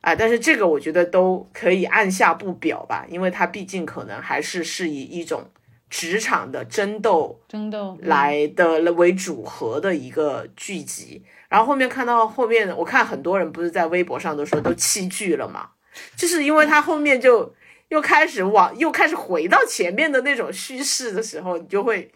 [0.00, 5.50] 啊、但是这个我觉得都可以按下不表吧，因为它毕竟可能还是是以一种
[5.90, 11.24] 职场的争斗争斗来的为主核的一个剧集。
[11.56, 15.70] 然后后面看到后面，我看很多人不是在微博上都说都弃剧了嘛，
[16.14, 17.50] 就是因为他后面就
[17.88, 22.12] 又开始往又开始回到前面的那种叙事的时候，你就会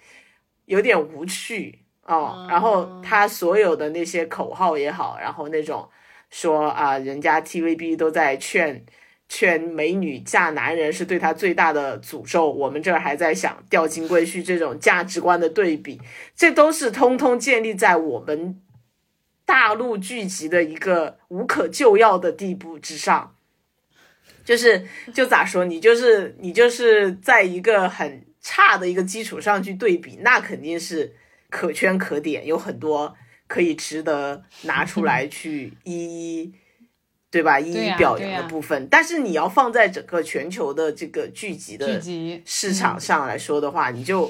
[0.66, 2.46] 有点无趣哦。
[2.50, 5.88] 然后他所有的那些口号也好，然后那种
[6.29, 8.85] 说啊，人家 TVB 都在劝。
[9.33, 16.00] 劝美女嫁男人是对她最大的诅咒，我们这儿还在想钓金龟婿这种价值观的对比，
[16.35, 18.61] 这都是通通建立在我们
[19.50, 23.34] 大陆剧集的一个无可救药的地步之上。
[24.44, 31.12] 就是就咋说，你就是你就是在一个很差的一个基础上去对比，那肯定是
[31.48, 33.16] 可圈可点，有很多
[33.48, 36.54] 可以值得拿出来去一一。
[37.32, 37.60] 对吧？
[37.60, 42.02] 一一表扬的部分，但是你要放在整个全球的这个剧集的
[42.44, 44.28] 市场上来说的话，你就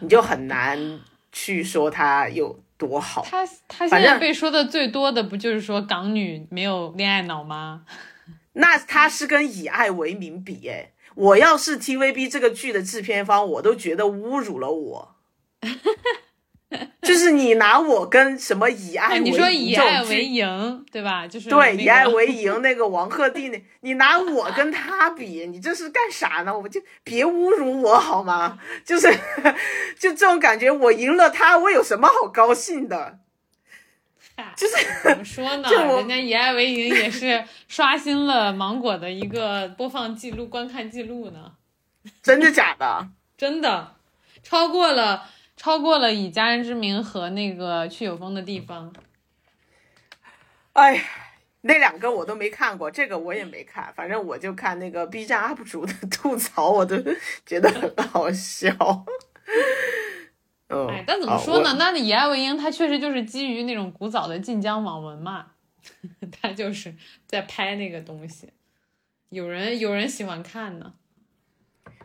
[0.00, 3.22] 你就很难去说它有多好。
[3.22, 7.82] 他他现在被说的最多的不就是说港女没有恋爱脑吗？
[8.54, 15.16] 那他是跟以爱为名比，哎，我要是 TVB 这个剧的制片方，我都觉得侮辱了我。
[17.02, 21.26] 就是你拿我跟什么以爱你说以爱为营，对吧？
[21.26, 26.56] 就是对以爱为营那个王鹤棣那，你拿我跟他比，你这是干啥呢？
[26.56, 28.58] 我就别侮辱我好吗？
[28.84, 29.12] 就是
[29.98, 33.18] 就这种感觉，我赢了他，我有什么好高兴的？
[34.56, 35.68] 就是怎么说呢？
[35.68, 41.52] 人家以爱为营也是刷新了芒果的一个播放记录、观看记录呢。
[42.22, 43.08] 真的假的？
[43.36, 43.96] 真的，
[44.42, 45.24] 超过了。
[45.60, 48.90] 超过了以家人之名和那个去有风的地方。
[50.72, 51.02] 哎呀，
[51.60, 53.92] 那两个我都没看过，这个我也没看。
[53.94, 56.96] 反正我就看那个 B 站 UP 主的 吐槽，我都
[57.44, 58.70] 觉得很好笑。
[60.68, 61.76] 嗯，哎，但怎么说呢？
[61.78, 65.48] 那以爱为营，它确实就是基于那种古早的晋江网文嘛，
[66.40, 66.94] 他就是
[67.26, 68.48] 在拍那个东西，
[69.28, 70.94] 有人有人喜欢看呢。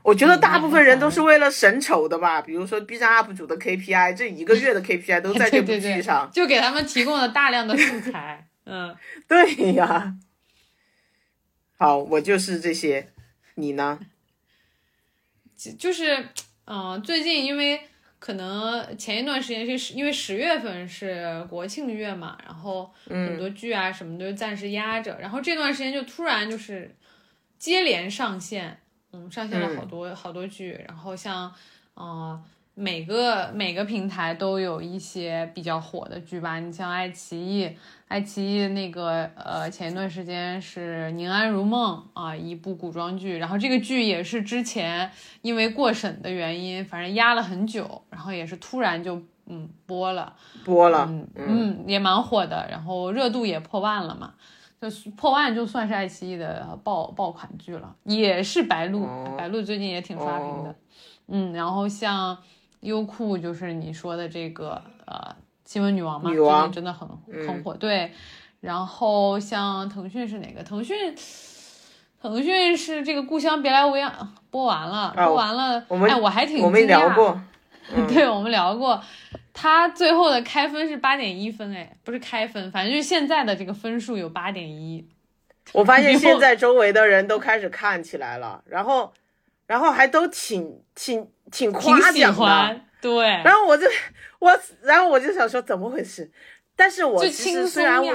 [0.06, 8.48] 我觉得大部分人都是为了省丑的吧，比如说 B 站 UP 主的 KPI，这一个月的 KPI 都在这部剧上，就给他们提供了大量的素材。
[8.66, 8.96] 嗯，
[9.28, 10.16] 对呀。
[11.80, 13.10] 好，我就是这些，
[13.56, 14.00] 你呢？
[15.58, 16.30] 就就是，
[16.66, 17.82] 嗯，最近因为
[18.20, 26.96] 可能前一段时间是因为十月份是国庆月嘛，然后很多剧啊什么都暂时压着，然后这段时间就突然就是
[27.58, 28.82] 接连上线。
[29.16, 31.50] 嗯，上线了好多好多剧，然后像，
[31.94, 32.38] 呃，
[32.74, 36.60] 每个每个平台都有一些比较火的剧吧。
[36.60, 37.70] 你像爱奇艺，
[38.10, 45.10] 爱奇艺那个呃，前一段时间是《宁安如梦》啊，一部古装剧，然后这个剧也是之前
[45.42, 54.34] 因为过审的原因，反正压了很久，然后也是突然就嗯播了，播了，嗯嗯，也蛮火的，然后热度也破万了嘛。
[54.90, 60.76] 就破万就算是爱奇艺的爆爆款剧了，也是白鹿，白鹿最近也挺刷屏的，
[61.28, 62.38] 嗯，然后像
[62.82, 67.08] 优酷就是你说的这个呃新闻女王嘛，最近真的很
[67.48, 68.12] 很火，对，
[68.62, 70.64] 然后像腾讯是哪个？
[70.64, 71.16] 腾讯
[72.22, 77.40] 腾讯是这个故乡别来无恙播完了，播完了，哎，我还挺我们聊过，
[78.08, 79.02] 对我们聊过。
[79.58, 85.08] 他最后的开分是八点一分，哎，不是开分，反正就是现在的这个分数有八点一。
[85.72, 89.14] 我发现现在周围的人都开始看起来了，然后，
[89.66, 93.26] 然后还都挺挺挺夸奖的，对。
[93.46, 93.88] 然后我就
[94.40, 96.30] 我，然后我就想说怎么回事？
[96.76, 98.14] 但是我其实虽然我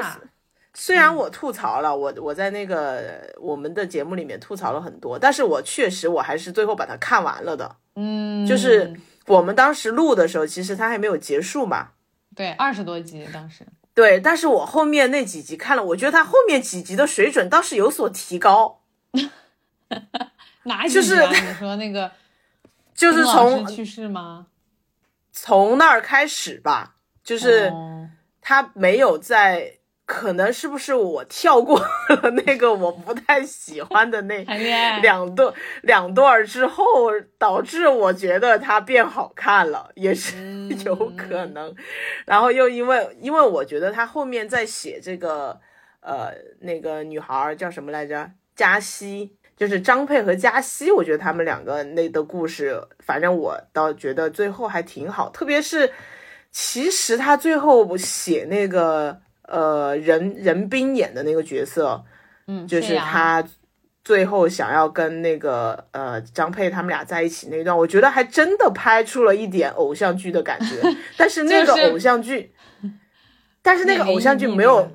[0.74, 8.94] 虽然我吐槽了，我我在那个我们的节目里面吐槽了很多，但是我确实我还是最后把它看完了的，嗯，就是。
[9.30, 11.90] 我们当时录的时候，其实它还没有结束嘛。
[12.34, 13.66] 对，二十多集当时。
[13.94, 18.82] 对，但是我后面那几集看了，我觉得它后面几集的水准倒是有所提高。
[20.64, 21.14] 哪几集？
[21.14, 22.12] 你说那个，
[22.94, 24.46] 就是从去世吗？
[25.32, 27.72] 从那儿开始吧，就是
[28.40, 29.79] 他没有在。
[30.12, 34.42] 可能是不是我跳过了那个我不太喜欢的那
[35.00, 36.84] 两段两段之后，
[37.38, 41.72] 导致我觉得它变好看了，也是有可能。
[42.26, 45.60] 然后又因为因为我觉得他后面在写这个
[46.00, 48.32] 呃那个女孩叫什么来着？
[48.56, 55.30] 加西，就是张佩和加西，我觉得他们两个那的故事，反正我倒觉得最后还挺好。
[55.30, 55.92] 特别是
[56.50, 59.20] 其实他最后写那个。
[59.50, 62.04] 呃，任任冰演的那个角色，
[62.46, 63.44] 嗯，就是他
[64.04, 70.76] 最后想要跟那个呃张佩他们俩在一起那段，我觉得还真的拍出了一点偶像剧的感觉。
[71.18, 72.52] 但是那个偶像剧，
[73.60, 74.88] 但是那个偶像剧没有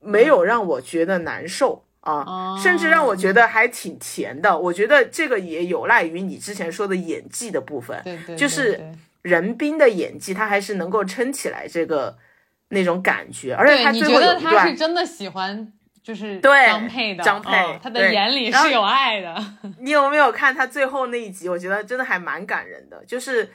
[0.00, 4.58] 没有让我觉得难受啊，甚至让我觉得还挺甜的。
[4.58, 8.80] 我觉得这个也有赖于你之前说的演技的部分，对对，就是
[9.22, 12.18] 任冰的演技，他还是能够撑起来这个。
[12.70, 19.36] 那种感觉，而且他最后有一段，他是真的喜欢，就是张佩的，张佩，他的眼里是有爱的。
[19.78, 21.48] 你有没有看他最后那一集？
[21.48, 23.52] 我觉得真的还蛮感人的，就是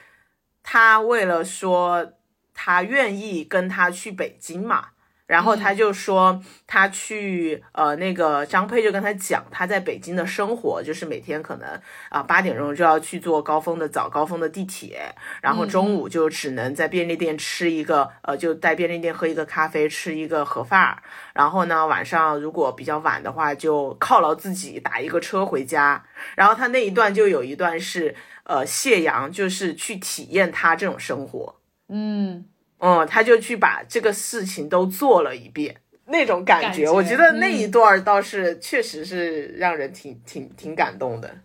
[0.63, 2.13] 他为了说
[2.53, 4.89] 他愿意跟他去北京嘛。
[5.27, 11.67] 然后他就说，他去呃那个张佩就跟他讲他在北京的生活，就是每天可能
[12.09, 21.01] 啊八点钟就要去坐高峰的早高峰的地铁，然后中午就只能在便利店吃一个呃就在便利店喝一个咖啡，吃一个盒饭，
[21.33, 26.05] 然后呢晚上如果比较晚的话就犒劳自己打一个车回家。
[26.35, 31.55] 然后他那一段就有一段是呃谢阳就是去体验他这种生活，
[31.89, 32.45] 嗯。
[32.85, 35.75] 嗯，他就去把这个事情都做了一遍，
[36.05, 41.35] 那种感觉，我觉得那一段倒是确实是让人挺挺挺感动的。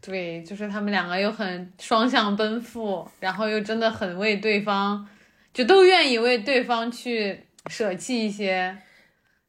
[0.00, 5.04] 对，就是他们两个又很双向奔赴，然后又真的很为对方，
[5.52, 8.78] 就都愿意为对方去舍弃一些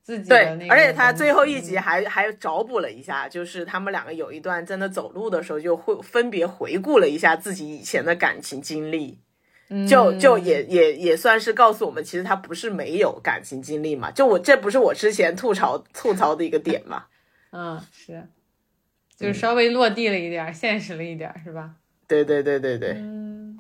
[0.02, 0.74] 自己的那个。
[0.74, 9.20] 而且他最后一集还还找补了一下，就是他们两个有一段真的走路的时候，就会分别回顾了一下自己以前的感情经历。
[9.88, 14.10] 就就也也也算是告诉我们，其实他不是没有感情经历嘛。
[14.10, 17.06] 就我这不是我之前吐槽吐槽的一个点嘛。
[17.52, 18.28] 嗯，是，
[19.16, 21.72] 就是稍微落地了一点，现实了一点，是吧？
[22.08, 22.94] 对对对对对。
[22.98, 23.60] 嗯，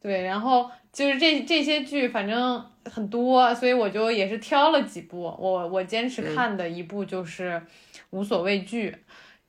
[0.00, 5.22] 对，然后就是这这些剧，反正很多，所以我就也是挑了几部。
[5.38, 7.50] 我我坚持看的一部就是
[8.10, 8.90] 《无所畏惧》，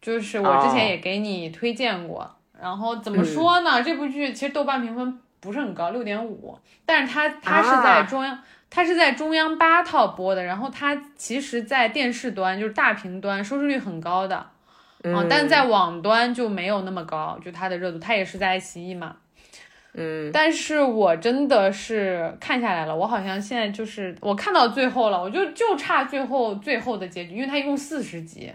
[0.02, 2.30] 就是我之前也给你推荐过。
[2.60, 3.82] 然后怎么说呢？
[3.82, 5.20] 这部剧其实豆瓣评分。
[5.40, 8.38] 不是很高，六点五，但是它它是在中央，
[8.70, 14.46] 它是在中央八套播的，然后它其实，在电视端就是大屏端收视率很高的，
[15.04, 19.16] 嗯，但在网端就没有那么高，就它的热度，它也是在爱奇艺嘛，
[19.94, 28.52] 嗯，但是我真的是看下来了，我好像现在就是我看到最后了，我就就差最后最后的结局，因为它一共四十集。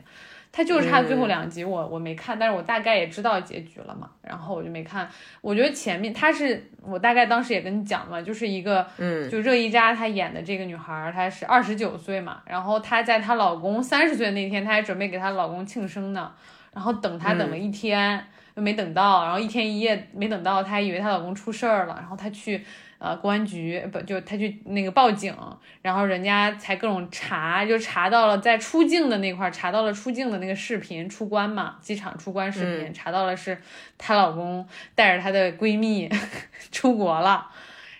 [0.56, 5.08] 它就差最后两集，我我没看，但是我大概也知道结局了嘛，然后我就没看。
[5.40, 16.32] 我觉得前面他是我大概当时也跟你讲嘛，就是一个，嗯，就热依扎她演的这个女孩，她是二十九岁嘛，然后她在她老公三十岁那天，她还准备给她老公庆生呢，
[16.72, 18.24] 然后等她等了一天
[18.54, 22.64] 又没等到，然后一天一夜没等到，她还以为她老公出事儿了，然后她去。
[22.98, 25.36] 呃，公安局不就他去那个报警，
[25.82, 33.60] 然后人家才各种查，就查到了在出境的那块查到了出境的那个视频，出关嘛，机场出关视频查到了是
[33.98, 36.08] 她老公带着她的闺蜜
[36.72, 37.50] 出国了，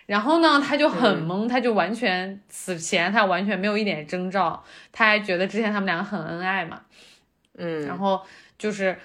[0.07, 6.81] 然后呢，她就很懵，她就完全此前她完全没有一点征兆，她还觉得之前他们两个很恩爱嘛，
[7.59, 8.23] 嗯，然后
[8.57, 8.97] 就是。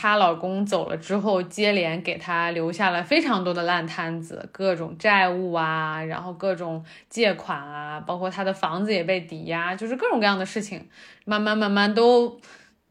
[0.00, 10.88] 她老公走了之后，接连给她留下了非常多的烂摊子，各种债务啊，然后各种借款啊，包括她的房子也被抵押，就是各种各样的事情，
[11.24, 12.40] 慢慢慢慢都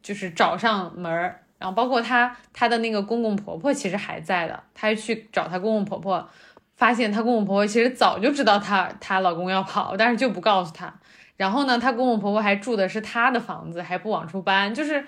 [0.02, 1.40] 就是找上门儿。
[1.58, 6.28] 然后包括她她的那个公公婆婆其实还在的，她去找她公公婆婆，
[6.76, 10.92] 发现她公公婆婆其实早就知道她她老公要跑，但是就不告诉她。
[11.38, 15.06] 然后呢，她公公婆婆还住的是她的房子，还不往出搬，就是。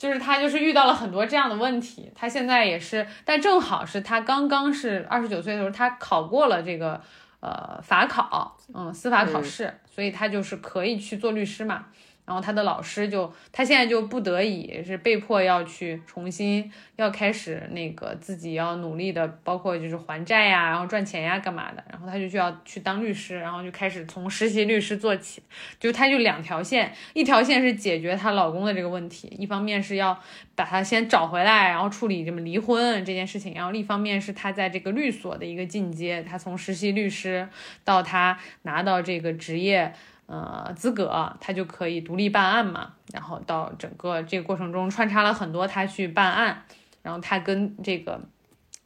[0.00, 2.10] 就是他，就是遇到了很多这样的问题。
[2.14, 6.98] 他现在也是，但正好是他刚刚是二十九岁的时候，他考过了这个
[7.40, 11.84] 呃法考，嗯，司法考试，所以他就是可以去做律师嘛。
[12.30, 21.82] 然后他的老师就，他现在就不得已是被迫要去重新要开始那个自己要努力的，包括就是还债呀，然后赚钱呀，干嘛的。
[21.90, 25.42] 然后他就需要去当律师，然后就开始从实习律师做起。
[25.80, 30.16] 就他就两条线，一条线是解决她老公的这个问题，一方面是要
[30.54, 33.54] 把他先找回来，然后处理这么离婚这件事情。
[33.54, 37.48] 然后另一方面是他在这个律所的一个进阶，他从实习律师
[37.82, 39.92] 到他拿到这个职业。
[40.32, 46.64] 呃，资格他就可以独立办案嘛，然后到整个这个过程中穿插了很多他去办案，
[47.02, 48.20] 然后他跟这个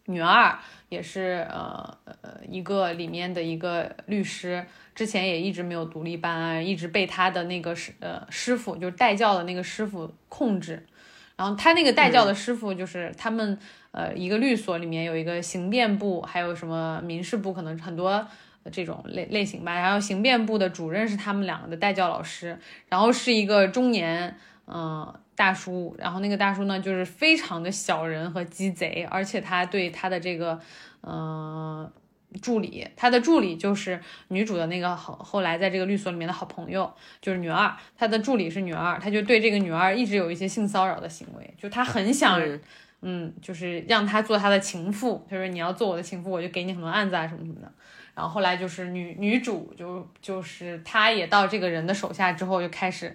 [0.07, 4.65] 女二也是呃呃一个里面的一个律师，
[4.95, 10.87] 之前也一直没有独立办案，一直被他的那个师呃师傅就是代教的那个师傅控制，
[11.37, 13.59] 然后他那个代教的师傅就是他们
[13.91, 18.27] 呃一个律所里面有一个刑辩部，还有什么民事部，可能很多。
[18.73, 22.59] 这种类类型吧，然后刑辩部的主任是他们两个的代教老师，
[22.89, 24.37] 然后是一个中年
[24.67, 30.59] 嗯大叔，然后那个大叔呢就是非常的小人和鸡贼，而且他对他的这个
[31.03, 31.91] 嗯
[32.41, 42.41] 助理，他的助理就是女主的那个好后来在这个律所里面的好朋友，就是女二，他的助理是女二，他就对这个女二一直有一些性骚扰的行为，就他很想
[43.03, 43.33] 嗯。
[43.43, 47.71] 就是让他做他的情妇，他说你要做我的情妇，我就给你很多案子啊什么什么的。
[48.15, 53.15] 然后后来就是女女主就就是她也到这个人的手下之后，就开始，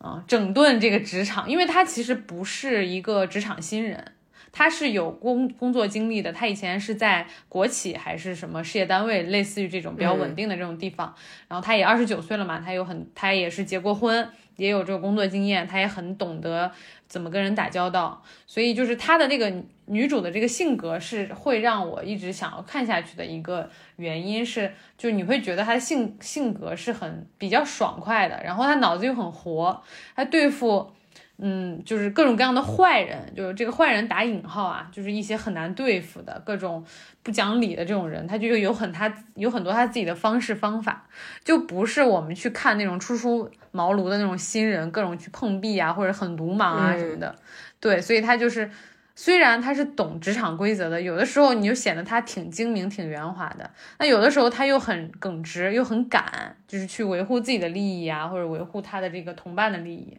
[0.00, 4.12] 嗯，整顿这个职场，因为她其实不是一个职场新人，
[4.50, 11.14] 她是有工工作经历的，她以前是在国企还是什么事业单位，类似于这种比较稳定的这种地方。
[11.48, 16.72] 然后她也二十九岁了嘛，她有很她也是结过婚，也有这个工作经验，她也很懂得。
[17.06, 18.24] 怎么跟人打交道？
[18.44, 19.52] 所以就是她的那个
[19.86, 29.82] 女主的这个性格是会让我一直想要看下去的一个原因是，就你会觉得她的性性格是很比较爽快的，然后她脑子又很活，
[30.14, 30.92] 她对付。
[31.36, 36.84] 嗯，就是各种各样的坏人，就是这个坏人打引号啊，就是一些很难对付的各种
[37.24, 41.08] 不讲理的这种人，她就有很她有很多她自己的方式方法，
[41.42, 47.34] 就不是我们去看那种初出茅庐的那种新人，各种去碰壁啊，或者很鲁莽啊什么的。
[47.80, 48.70] 对，所以她就是
[49.16, 53.70] 虽然他是懂职场规则的，有的时候你就显得他挺精明、挺圆滑的。
[53.98, 60.18] 那有的时候他又很耿直，又很敢，就是去维护自己的利益啊，或者维护他的这个同伴的利益。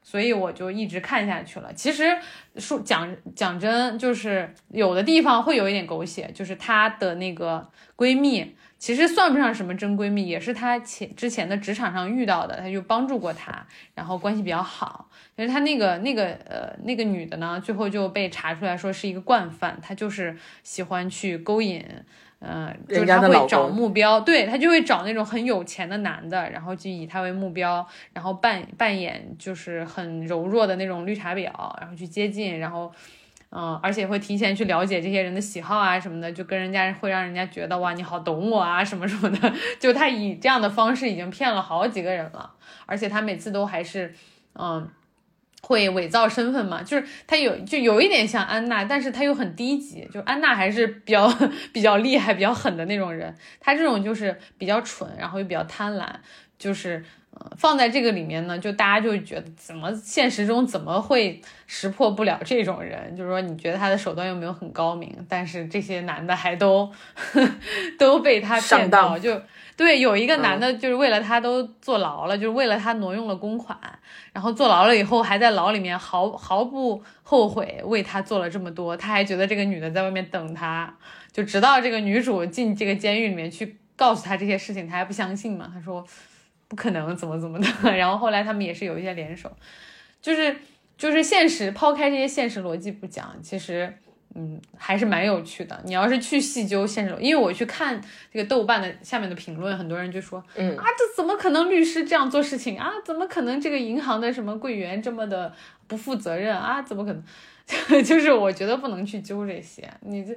[0.00, 1.70] 所以我就一直看下去了。
[1.74, 2.16] 其实
[2.56, 15.10] 说讲讲真，就是有的地方会有一点狗血，就是她的那个闺蜜，其实算不上什么真闺蜜，也是她前之前的职场上遇到的，她就帮助过她，然后关系比较好。
[15.34, 21.84] 但是她那个那个呃那个女的呢，最后就被查出来说是一个惯犯，她就是喜欢去勾引。
[22.40, 31.50] 嗯，就是她会找目标，对她就会找那种很有钱的男的，然后就以他为目标，然后扮扮演就是很柔弱的那种绿茶婊，
[31.80, 32.92] 然后去接近，然后，
[33.50, 42.50] 嗯，而且会提前去了解这些人的喜好啊什么的，就跟人家会让人家觉得哇你好懂我啊什么什么的， 就他以这样的方式已经骗了好几个人了，
[42.86, 44.14] 而且他每次都还是，
[44.54, 44.88] 嗯。
[45.60, 46.84] 会伪造身份嘛？
[46.84, 50.08] 就是他有就有一点像安娜，但是他又很低级。
[50.14, 51.28] 就安娜还是比较
[51.74, 56.06] 比较厉害、比较狠的那种人，他这种就是比较蠢，然后又比较贪婪。
[56.56, 57.04] 就是
[57.38, 63.16] 呃，放在这个里面呢，就大家就觉得怎么现实中怎么会识破不了这种人？
[63.16, 66.90] 就是说你觉得他的手段又没有很高明，但是这些男的还都
[67.98, 69.40] 都被他骗到就。
[69.76, 73.78] 对，有一个男的，就是为了他都坐牢了，就是为了他挪用了公款，
[74.32, 80.92] 然后坐牢了以后，还在牢里面毫毫不后悔为他做了这么多，他还觉得这个女的在外面等他，
[81.30, 86.04] 就直到这个女主进这个监狱里面去告诉他这些事情，他还不相信嘛，他说
[86.68, 87.66] 不可能，怎么怎么的，
[87.96, 89.50] 然后后来他们也是有一些联手，
[90.22, 90.54] 就是
[90.96, 93.92] 就是现实抛开这些现实逻辑不讲，其实。
[94.34, 95.80] 嗯，还是蛮有趣的。
[95.84, 97.98] 你要是去细究现实，因为我去看
[98.30, 102.92] 这个豆瓣的下面的评论，很多人就说，嗯啊，这怎么可能律师这样做事情啊？
[103.04, 105.52] 怎么可能这个银行的什么柜员这么的
[105.88, 106.80] 不负责任啊？
[106.82, 107.24] 怎么可能？
[108.04, 109.90] 就是我觉得不能去揪这些。
[110.02, 110.36] 你这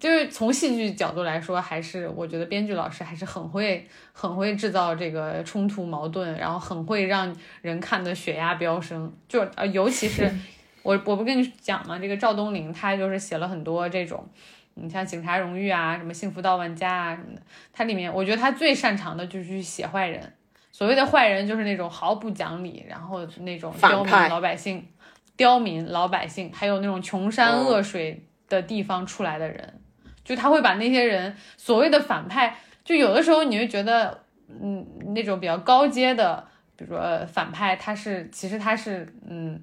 [0.00, 7.32] 就是从戏剧角度来说，还是我觉得编剧老师还是很会很会制造这个冲突矛盾，然后很会让
[7.62, 9.12] 人看的血压飙升。
[9.28, 10.28] 就呃，尤其是。
[10.82, 11.98] 我我不跟你讲吗？
[11.98, 14.26] 这个赵东林他就是写了很多这种，
[14.72, 17.42] 你像《警察荣誉》啊，什么《幸福到万家》啊什么的。
[17.70, 20.32] 他里面我觉得他最擅长的就是去写坏人。
[20.72, 24.88] 所谓的坏人就是那种毫不讲理，然后那种刁民老百姓、
[25.36, 29.80] 刁民老百姓，还有那种穷山恶水的地方出来的人，
[30.24, 36.46] 就他会把那些人所谓的反派，就有的时候你会觉得，嗯，那种比较高阶的，
[36.76, 39.62] 比如说反派，他是其实他是嗯。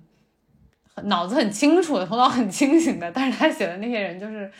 [1.03, 4.51] 脑子很清楚的，头脑很清醒的，但是他写的那些人就是，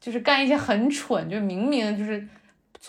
[0.00, 2.26] 就是干一些很蠢，就明明就是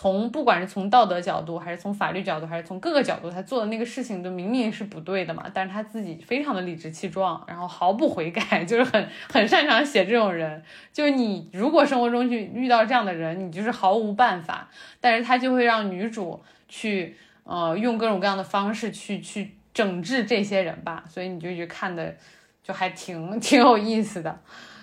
[0.00, 10.62] 从不管是从道德角度，还是从法律角度，还是从各个角度，他做的那个事情都明明是不对的嘛，但是他自己非常的理直气壮，然后毫不悔改， 就是很很擅长写这种人。
[10.92, 14.68] 就是你如果生活中去遇到这样的人，你就是毫无办法，
[15.00, 22.14] 但是他就会让女主去呃用各种各样的方式去去整治这些人吧，所以你就去看的。
[22.62, 24.38] 就还挺 挺有意思的，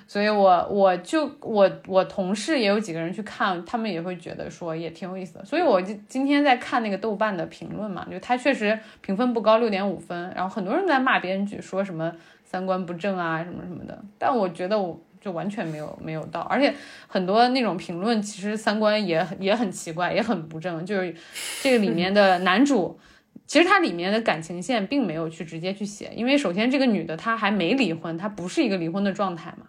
[0.08, 5.46] 所以我我就我我同事也有几个人去看，他们也会觉得说也挺有意思的。
[5.46, 10.32] 所以我就今天在看那个豆瓣的评论嘛，就他确实评分不高，六点五分。
[10.36, 12.12] 然后很多人在骂编剧，说什么
[12.44, 14.00] 三观不正啊，什么什么的。
[14.20, 16.74] 但我觉得我就完全没有没有到，而且
[17.08, 20.86] 很多那种评论其实三观也也很奇怪，也很不正。
[20.86, 21.16] 就是
[21.64, 23.00] 这个里面的 男主。
[23.48, 29.68] 其实他里面的感情线并没有去直接去写，因为首先这个女的她还没离婚，她不是一个离婚的状态嘛。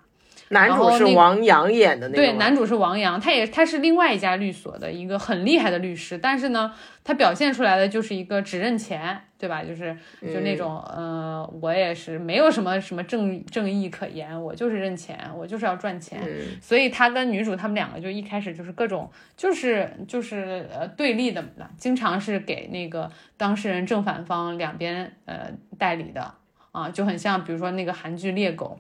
[0.51, 2.17] 男主是王阳演的那个。
[2.17, 6.73] 对，男主是王阳，他也他是另外一家律所的一个很厉害的律师，但是呢，
[7.03, 9.65] 他表现出来的就是一个只认钱，对吧？
[9.65, 16.21] 就是就那种，呃，我也是没有什么什么正正义可言，我就是认钱，我就是要赚钱。
[16.61, 21.45] 所以他跟女主他们两个就一开始就是各种就是就是呃对立的，
[21.77, 26.33] 经常是给那个当事人正反方两边呃代理的
[26.71, 28.79] 啊，就很像比如说那个韩剧《猎狗》。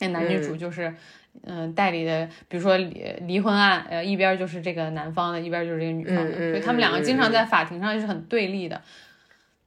[0.00, 0.94] 那男女主就是，
[1.42, 8.82] 嗯，代理的，比如说离离婚案，呃，一边就是这个男方的，一边就是这个女方的，所以他们两个经常在法庭上是很对立的。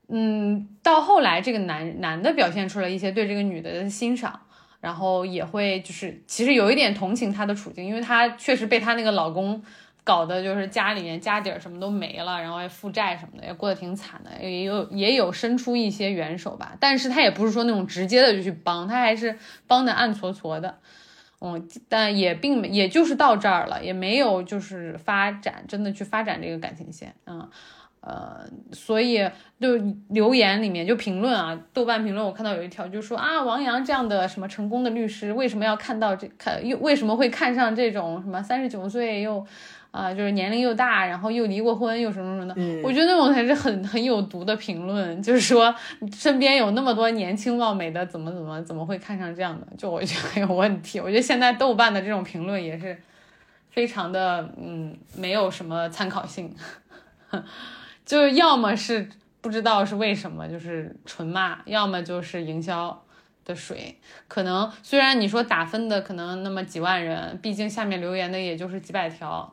[0.08, 4.40] 嗯，到后来这个男男的表现出了一些对这个女的欣赏，
[4.80, 9.62] 然后也会就是其实有一点同情她的处境，因为她确实被她那个老公。
[10.02, 20.78] 搞得就是家里面家底儿什么都没了，然后还负债什么的，也过得挺惨的，也有也有伸出一些援手吧，但是他也不是说那种直接的就去帮，他还是帮的暗搓搓的，
[21.40, 27.48] 嗯，但也并没也就是到这儿了，也没有就是发展真的去发展这个感情线，嗯
[28.00, 28.42] 呃，
[28.72, 29.18] 所以
[29.60, 29.76] 就
[30.08, 39.46] 留言里面就评论啊，豆瓣评论我看到有一条就说啊，王阳这样的什么成功的律师为什么要看到这看又为什么会看上这种什么三十九岁又。
[39.90, 45.20] 啊，就是年龄又大，然后又离过婚，又什么什么的，我觉得那种才是很很有毒的评论。
[45.20, 45.74] 就是说，
[46.14, 49.66] 身边有那么多年轻貌美的，怎么怎么怎么会看上这样的？
[49.76, 51.00] 就我觉得很有问题。
[51.00, 52.96] 我觉得现在豆瓣的这种评论也是
[53.70, 56.54] 非常的，嗯，没有什么参考性，
[58.06, 59.08] 就要么是
[59.40, 63.04] 不知道是为什么，就是纯骂；要么就是营销
[63.44, 63.98] 的水。
[64.28, 69.52] 可能虽然你说打分的可能那么几万人，毕竟下面留言的也就是几百条。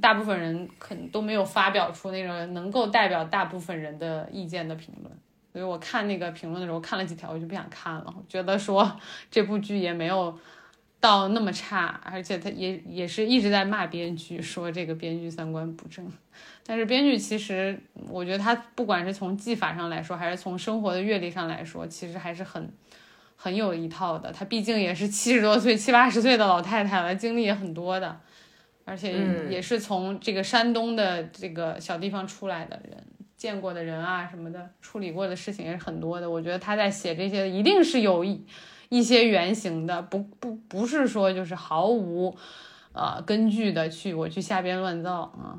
[0.00, 5.12] 大部分人可能都没有发表出那种能够代表大部分人的意见的评论，
[5.52, 8.14] 所以我看那个评论的时候看了几条，我就不想看了。
[8.28, 8.98] 觉得说
[9.30, 10.38] 这部剧也没有
[11.00, 16.06] 到那么差，而且他也也是一直在骂编剧，说这个编剧三观不正。
[16.66, 17.78] 但是编剧其实，
[18.08, 22.68] 我觉得他不管是从技法上来说，还是从生活的阅历上来说，其实还是很
[23.36, 24.32] 很有一套的。
[24.32, 28.20] 他毕竟也是七十多岁、七八十岁的老太太了，经历也很多的。
[28.88, 29.12] 而且
[29.50, 33.04] 也是从这个山东的这个小地方出来的人，
[33.36, 36.30] 见过的人啊什么的，处理过的事情也是很多的。
[36.30, 38.46] 我觉得他在写这些，一定是有一
[38.88, 42.36] 一些原型的，不不不是说就是毫无
[42.92, 45.58] 呃根据的去我去瞎编乱造啊。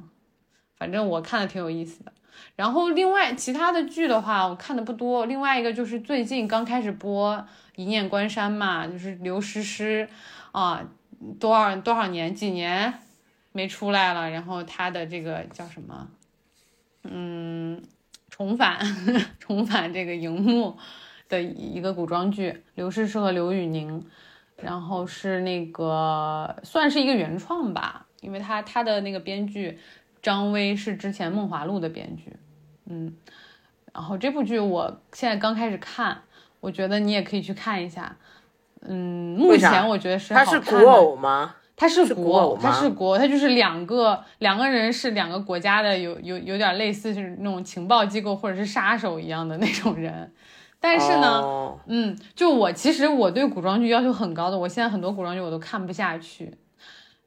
[0.77, 2.13] 反正我看的挺有意思的。
[2.55, 5.25] 然后另外其他的剧的话，我看的不多。
[5.25, 7.35] 另外一个就是最近刚开始播
[7.75, 10.07] 《一念关山》嘛，就是刘诗诗
[10.53, 10.87] 啊，
[11.41, 12.93] 多少多少年几年。
[13.57, 16.07] 没出来了，然后他的这个叫什么？
[17.01, 17.81] 嗯，
[18.29, 18.77] 重返
[19.39, 20.77] 重返这个荧幕
[21.27, 24.05] 的一个古装剧，刘诗诗和刘宇宁，
[24.57, 29.79] 然后是那个算是一个原创吧，因为他他的那个编剧
[30.21, 32.35] 张威是之前《梦华录》的编剧，
[32.85, 33.11] 嗯，
[33.91, 36.21] 然后这部剧我现在刚开始看，
[36.59, 38.15] 我觉得你也可以去看一下，
[38.81, 41.55] 嗯，目前我觉得是他是古偶吗？
[41.79, 50.33] 他是国，他是国，他就是两个两个人是两个国家的，有有有点类似是那种情报机构或者是杀手一样的那种人，
[50.79, 56.51] 但是呢，嗯，就我其实我对古装剧要求很高的，我现在很多古装剧我都看不下去，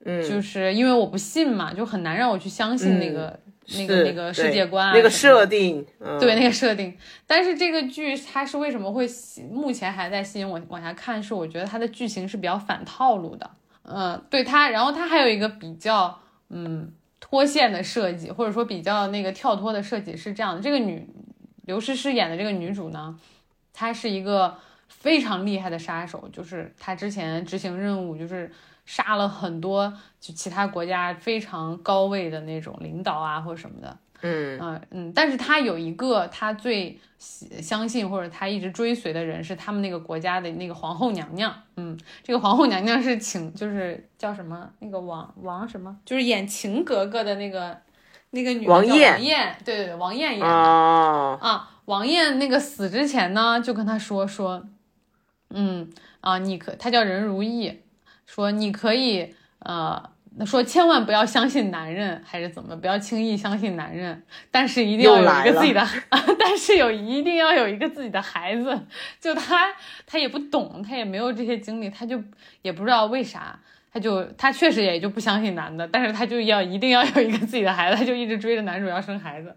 [0.04, 3.38] 嗯，就是因为我不信嘛，就很难让我去相信那个
[3.78, 5.86] 那个那个世界观啊，那个设定，
[6.18, 6.92] 对那个设定，
[7.24, 9.08] 但是这个剧它是为什么会
[9.48, 13.48] 目前还在吸引我往下看，是我觉得它的剧情是比较反套路的。
[13.92, 16.18] 嗯，对它，然后它还有一个比较
[16.48, 21.08] 嗯脱线的设计，或者说比较那个跳脱的设计是这样的：这个女
[21.64, 23.18] 刘诗诗演的这个女主呢，
[23.72, 24.56] 她是一个
[24.88, 28.50] 非常厉害的杀手，就是她之前执行任务就是
[28.86, 33.98] 杀了很多就其他国家非常高位的那种领导啊或者什么的。
[34.22, 41.54] 嗯嗯，但是他有一个他最相信或者他一直追随的人是他们那个国家的那个皇后娘娘。
[41.76, 47.78] 嗯，这个皇后娘娘是请，就是叫什么那个王王什么，就是演晴格格的那个
[48.30, 49.12] 那个女王艳。
[49.12, 51.70] 王艳，对对对，王艳演的啊。
[51.86, 54.64] 王艳那个死之前呢，就跟他说说，
[55.48, 55.90] 嗯
[56.20, 57.80] 啊，你可他叫任如意，
[58.26, 60.10] 说你可以呃。
[60.40, 62.74] 那说千万不要相信男人，还是怎么？
[62.74, 65.86] 不要轻易相信男人，但是一定要有一个自己的，
[66.40, 68.86] 但是有一定要有一个自己的孩子。
[69.20, 69.68] 就他，
[70.06, 72.18] 他也不懂，他也没有这些经历，他就
[72.62, 73.60] 也不知道为啥，
[73.92, 79.54] 他就他确实也就不相信男的，但是他就要一定要有一个自己的孩子，他就一直追着男主要生孩子，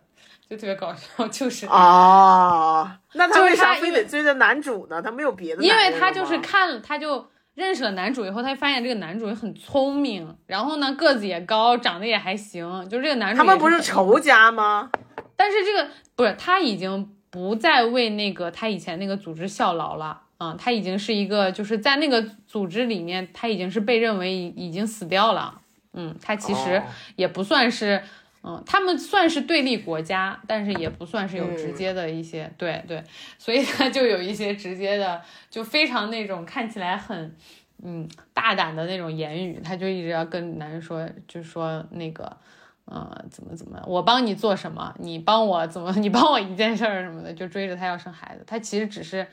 [0.50, 5.02] 就特别搞笑，就是啊，那他为啥非得追着男主呢？
[5.02, 7.30] 他没有别的，因为他就是看他就。
[7.56, 12.88] 认识了男主以后，他发现这个男主也很聪明，然后呢个子也高，长得也还行。
[12.90, 14.90] 就是这个男主他们不是仇家吗？
[15.36, 25.62] 但是这个不是他已经不再为那个他以前那个组织效劳了嗯，他已经是一个就是在那个组织里面，他已经是被认为已经死掉了。
[25.94, 26.82] 嗯，他其实
[27.16, 28.02] 也不算是。
[28.46, 33.02] 嗯，他们算是对立国家，但是也不算是有直接的一些，对对，
[33.38, 37.34] 所以他就有一些直接的，就非常那种看起来很，
[37.82, 42.36] 嗯，大胆的那种言语，他就一直要跟男人说，就说那个，
[42.84, 49.26] 呃，怎么怎么，我帮你做什么，你帮我怎么， 你帮我一件事儿什么的，就追着他要生孩子，他其实只是，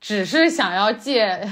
[0.00, 1.50] 只是想要借。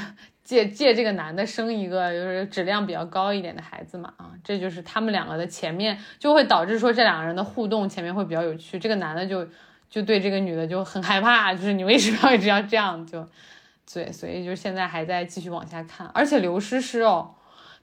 [0.49, 8.79] 借借这个男的生一个就是质量比较高一点的孩子嘛啊，这就是他们两个的前面就会导致说这两个人的互动前面会比较有趣。
[8.79, 9.47] 这个男的就
[9.91, 13.07] 就对这个女的就很害怕，就是你为什么要一直要这样？
[13.07, 13.29] 就
[13.93, 16.07] 对，所以就现在还在继续往下看。
[16.15, 17.35] 而且刘诗诗哦，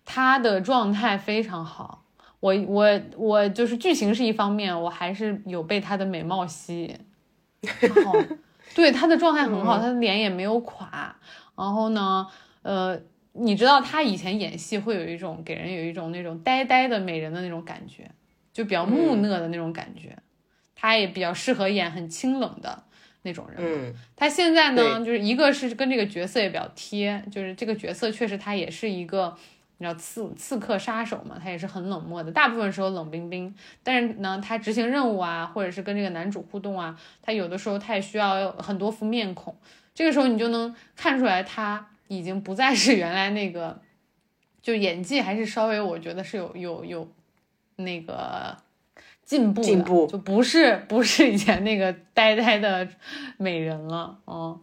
[0.03, 2.01] 她的状态非常好。
[2.39, 6.99] 我我我就是剧情是一方面，我还是有被她的美貌吸引。
[7.79, 8.19] 然后，
[8.73, 11.15] 对她的状态很好，她的脸也没有垮。
[11.55, 12.27] 然后呢，
[12.65, 12.99] 呃，
[13.33, 18.09] 你知道他以前演戏会有一种给人有一种那种呆呆的美人的那种感觉，
[18.51, 20.17] 就比较木讷的那种感觉。
[20.73, 22.83] 他也比较适合演很清冷的
[23.21, 23.57] 那种人。
[23.59, 29.37] 嗯，他现在呢，就是一个是跟这个角色也比较贴，就是这个角色确实他也是一个。
[29.77, 31.37] 你知道刺刺客杀手嘛？
[31.37, 33.53] 他也是很冷漠的，大部分时候冷冰冰。
[33.83, 39.53] 但是呢，他执行任务啊，或者是跟这个男主互动啊，他有的时候他也需要很多副面孔。
[39.93, 43.81] 这个时候你就能看出来，他已经不再是原来那个，
[44.61, 47.11] 就演技还是稍微我觉得是有有有
[47.75, 48.57] 那个
[49.23, 52.87] 进步的，就不是不是以前那个呆呆的
[53.37, 54.61] 美人了嗯，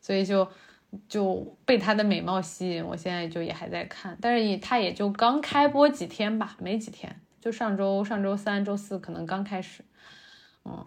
[0.00, 0.48] 所以就。
[1.08, 9.82] 就被她的美貌吸引，我现在就也还在看，但是也她也就刚开播几天吧，没几天，就上周上周三、周四可能刚开始，
[10.64, 10.86] 嗯，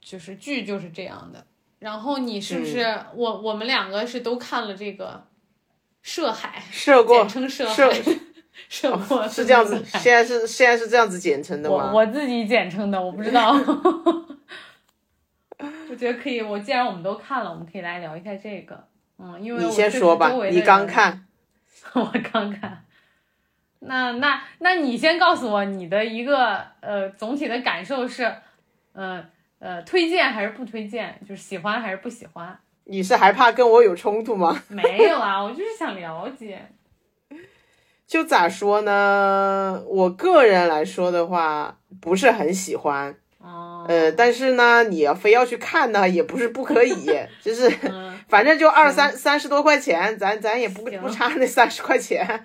[0.00, 1.46] 就是剧就是这样的。
[1.78, 5.26] 然后你是不是我我们两个是都看了这个
[6.02, 7.92] 涉海，涉过，简称涉涉
[8.68, 11.90] 涉过是这样子，现在是现在是这样子简称的吗？
[11.92, 13.52] 我我自己简称的，我不知道。
[15.90, 18.86] 我觉得可以，我既然我们都看了，我们可以来聊一下这个。
[19.18, 21.26] 嗯，因为你先说吧，你刚看，
[21.94, 22.84] 我刚看。
[23.80, 28.32] 那那那你先告诉我你的一个呃总体的感受是，
[28.92, 29.24] 呃
[29.58, 31.18] 呃推荐还是不推荐？
[31.28, 32.58] 就是喜欢还是不喜欢？
[32.84, 34.62] 你是害怕跟我有冲突吗？
[34.68, 36.60] 没有啊，我就是想了解。
[38.06, 39.82] 就咋说呢？
[39.86, 43.14] 我个人来说的话，不是很喜欢。
[43.86, 47.06] 呃，但是呢，你要非要去看呢，也不是不可以，
[47.42, 47.70] 就是
[48.28, 52.44] 反正就二三三十多块钱，咱咱也不不差那三十块钱，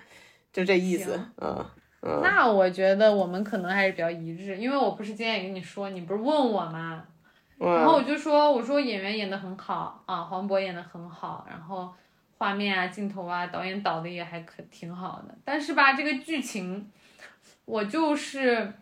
[0.52, 1.64] 就这意思，嗯
[2.04, 2.20] 嗯。
[2.22, 7.02] 那我觉得我们可能还是比较一致，因为我不是今天也跟你说，你不是问我吗？
[7.58, 11.92] 然后我就说，我说演员演的很好啊，黄渤演的很好，然后
[12.36, 16.90] 画面啊、镜头啊、导演导的也还可挺好的，但是吧，这个剧情
[17.64, 18.72] 我就是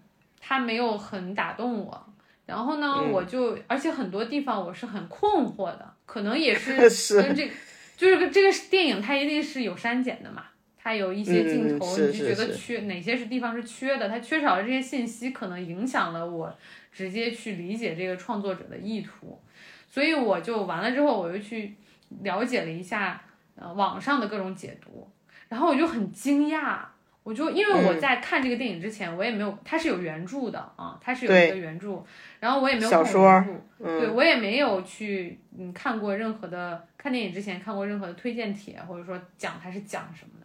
[0.40, 2.06] 他没有很打动我。
[2.44, 6.76] 然后呢，我就而且很多地方我是很困惑的，可能也是
[7.22, 7.48] 跟这，
[7.96, 10.44] 就是这个电影它一定是有删减的嘛，
[10.82, 16.52] 它有一些镜头你就觉得缺哪些是地方是缺的，它缺少了这些信息，可能影响了我
[16.92, 19.40] 直接去理解这个创作者的意图，
[19.88, 21.74] 所以我就完了之后我又去
[22.22, 23.22] 了解了一下
[23.54, 25.08] 呃网上的各种解读，
[25.48, 26.80] 然后我就很惊讶。
[27.24, 32.04] 我就因为我在看这个电影之前，我也没有，它是有原著的啊，它是有一个原著，
[32.40, 33.44] 然后我也没有看过原
[33.78, 40.41] 著，对我也没有去嗯看过任何的看电影之前看过任何的推荐帖，或者说讲它是讲什么的，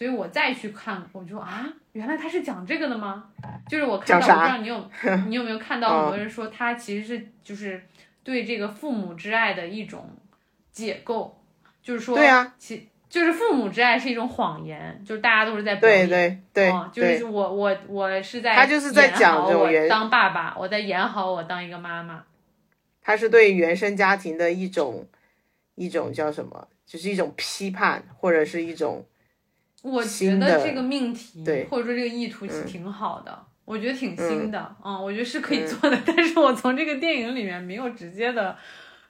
[0.00, 3.26] 所以我再去看，我就啊，原来他是讲这个的吗？
[3.68, 4.90] 就是我看到，我不知道你有
[5.28, 7.86] 你有没有看到很多人说他其实是就是
[8.24, 10.08] 对这个父母之爱的一种
[10.72, 11.38] 解构，
[11.82, 12.88] 就是说对呀，其。
[13.10, 22.22] 就是父母之爱是一种谎言，就是大家都是在对对对，就是我我我是在他就是在讲我当爸爸，我在演好我当一个妈妈。
[23.02, 25.04] 他是对原生家庭的一种
[25.74, 26.68] 一种叫什么？
[26.86, 29.04] 就是一种批判，或者是一种
[29.82, 38.56] 我觉得这个命题，对，或者说这个意图挺好的，我觉得挺新的，嗯，我觉得是可以做的， 但是我从这个电影里面没有直接的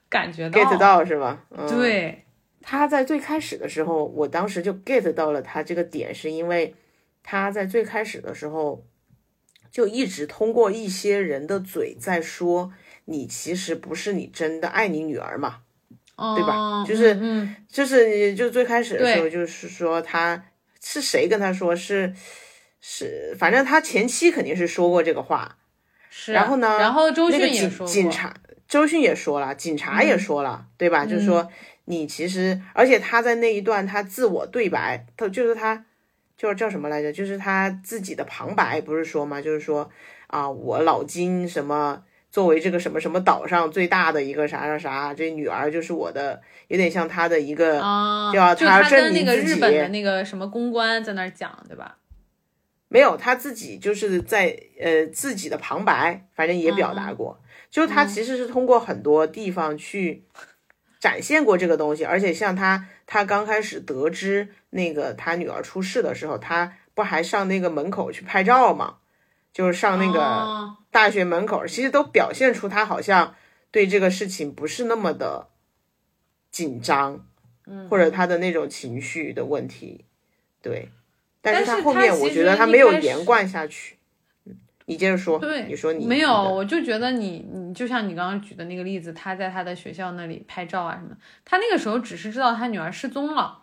[0.08, 1.44] 感觉到 get 到是吧？
[1.68, 2.24] 对。
[2.62, 6.74] 他在最开始的时候，我当时就 get 到了他这个点，是因为
[7.22, 8.84] 他在最开始的时候
[9.70, 12.70] 就一直通过一些人的嘴在说，
[13.06, 15.60] 你其实不是你真的爱你女儿嘛，
[16.36, 16.84] 对吧？
[16.86, 17.18] 就是，
[17.66, 20.44] 就是，就最开始的时候，就是说他
[20.82, 22.14] 是谁跟他说是
[22.80, 25.58] 是，反正他前妻肯定是说过这个话，
[26.10, 26.32] 是。
[26.32, 28.34] 然后呢，然后周迅也说警察
[28.66, 31.04] 周迅也说了，警察也说了，对吧？
[31.06, 31.50] 就是说。
[31.86, 35.86] 你其实，而且他在那一段他自我对白，他就是他，
[36.36, 37.12] 叫叫什么来着？
[37.12, 39.40] 就是他自己的旁白，不是说吗？
[39.40, 39.90] 就是说
[40.28, 49.52] 啊，我老金什么作为这个什么什么岛上最大的一个啥啥啥，这女儿就是我的，有点像他的一个啊，叫他证明自己。
[49.52, 51.96] 日本的那个什么公关在那儿讲，对吧？
[52.88, 60.24] 没有，他自己就是在呃自己的旁白，反正也表达过，就他其实是通过很多地方去。
[61.00, 68.96] 展现过这个东西，而且像他，他刚开始得知那个他女儿出事的时候，他不还上那个门口去拍照吗？
[69.50, 73.34] 就是上那个大学门口，其实都表现出他好像
[73.70, 75.48] 对这个事情不是那么的
[76.50, 77.26] 紧张，
[77.66, 80.04] 嗯或者他的那种情绪的问题。
[80.62, 80.90] 对，
[81.40, 83.96] 但是他后面我觉得他没有连贯下去。
[84.44, 85.38] 嗯，你接着说。
[85.38, 93.58] 对，你说你没有，我就觉得你你就像你刚刚举的那个例子，他在他的学校那里拍照啊什么，他那个时候只是知道他女儿失踪了。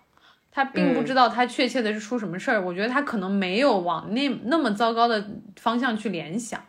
[0.50, 6.60] 他并不知道他确切的是出什么事儿，我觉得他可能没有往那那么糟糕的方向去联想，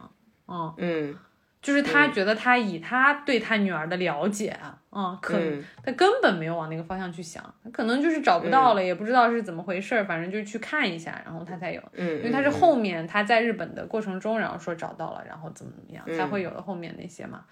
[0.49, 1.17] 嗯嗯，
[1.63, 4.59] 就是他觉得他以他对他女儿的了解，
[4.91, 5.39] 嗯，可
[5.85, 17.45] 他根本没有往那个方向去想，他可能就是找不到了，也不知道是怎么回事儿，反正就去看一下，然后他才有，嗯，因为他是后面他在日本的过程中，然后说找到了，然后怎么怎么样，才会有了后面那些嘛，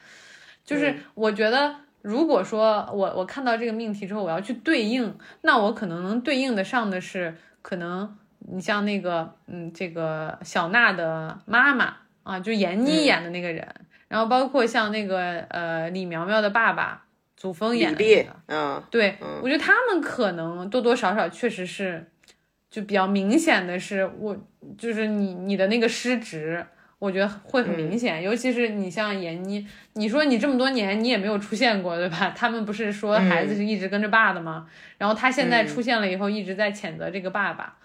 [0.65, 1.77] 就是我觉得。
[2.03, 11.97] 如果说我我看到这个命题之后，我要去对应，那我可能能对应的上的是，可能你像那个，嗯，这个小娜的妈妈
[12.27, 13.67] 啊，就闫妮演的那个人，
[14.09, 17.05] 然后包括像那个呃李苗苗的爸爸
[17.37, 22.11] 祖峰演的那个，嗯，对我觉得他们可能多多少少确实是，
[22.69, 24.37] 就比较明显的是，我
[24.77, 26.67] 就是你你的那个失职。
[26.99, 32.33] 我觉得会很明显，尤其是你像闫妮，你说你这么多年你也没有出现过，对吧？
[32.35, 34.67] 他们不是说孩子是一直跟着爸的吗？
[34.97, 37.77] 然后他现在出现了以后，一直在谴责这个爸爸，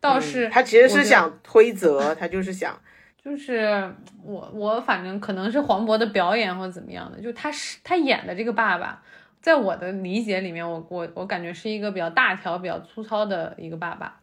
[0.00, 2.80] 倒是他其实是想推责，他就是想，
[3.26, 9.02] 就是我我反正可能是黄渤的表演或者怎么样的，就他是他演的这个爸爸，
[9.42, 14.20] 在我的理解里面，我我我感觉是一个比较大条、比较粗糙的一个爸爸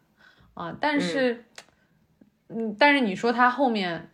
[0.53, 1.43] 啊，但是，
[2.47, 4.09] 嗯，但是你说他后面。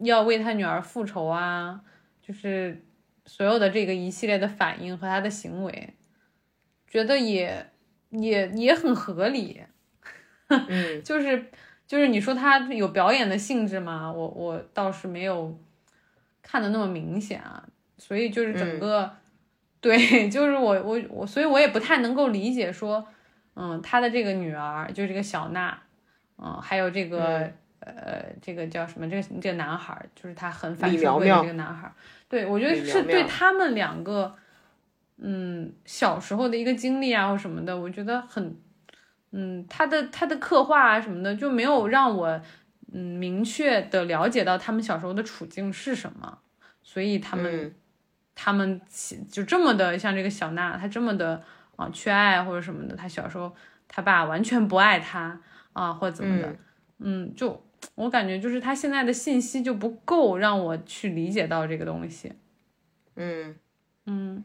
[0.00, 1.80] 要为他女儿复仇啊，
[2.20, 2.84] 就是
[3.24, 5.94] 所有的这个一系列的反应和他的行为，
[6.86, 7.66] 觉得也
[8.10, 9.62] 也也很合理。
[10.48, 11.46] 嗯， 就是
[11.90, 14.12] 就是你说他有表演的性质吗？
[14.12, 15.58] 我我倒是没有
[16.40, 17.66] 看的那么明显啊。
[17.98, 19.10] 所以就是整个
[19.80, 19.98] 对，
[20.30, 23.04] 就是我我我，所以我也不太能够理解说，
[23.54, 25.76] 嗯，他的这个女儿就是这个小娜，
[26.38, 27.50] 嗯，还有这个。
[27.82, 29.08] 呃，这个叫什么？
[29.08, 31.90] 这个这个男孩就是他很反社会的这个男孩
[32.28, 34.34] 对我觉得是对他们两个，
[35.16, 38.54] 嗯，小时候的一个经历啊或什么的，我觉得很，
[39.32, 42.40] 嗯，他的他的刻画啊什么的就没有让我，
[42.92, 46.38] 嗯，明确的了解到他们小时候的处境是什么，
[46.82, 47.74] 所以他们
[48.34, 48.80] 他们
[49.30, 51.42] 就这么的像这个小娜，她这么的
[51.76, 53.54] 啊缺爱或者什么的，她小时候
[53.88, 55.40] 他爸完全不爱她
[55.72, 56.56] 啊或者怎么的，
[56.98, 57.62] 嗯，就。
[57.94, 62.30] 我感觉就是他现在的信息就不够让我去理解到这个东西。
[63.16, 63.56] 嗯
[64.04, 64.44] 嗯，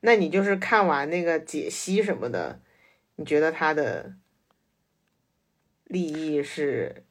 [0.00, 2.60] 那你就是看完那个解析什么的，
[3.16, 4.14] 你觉得他的
[5.84, 7.04] 利益是？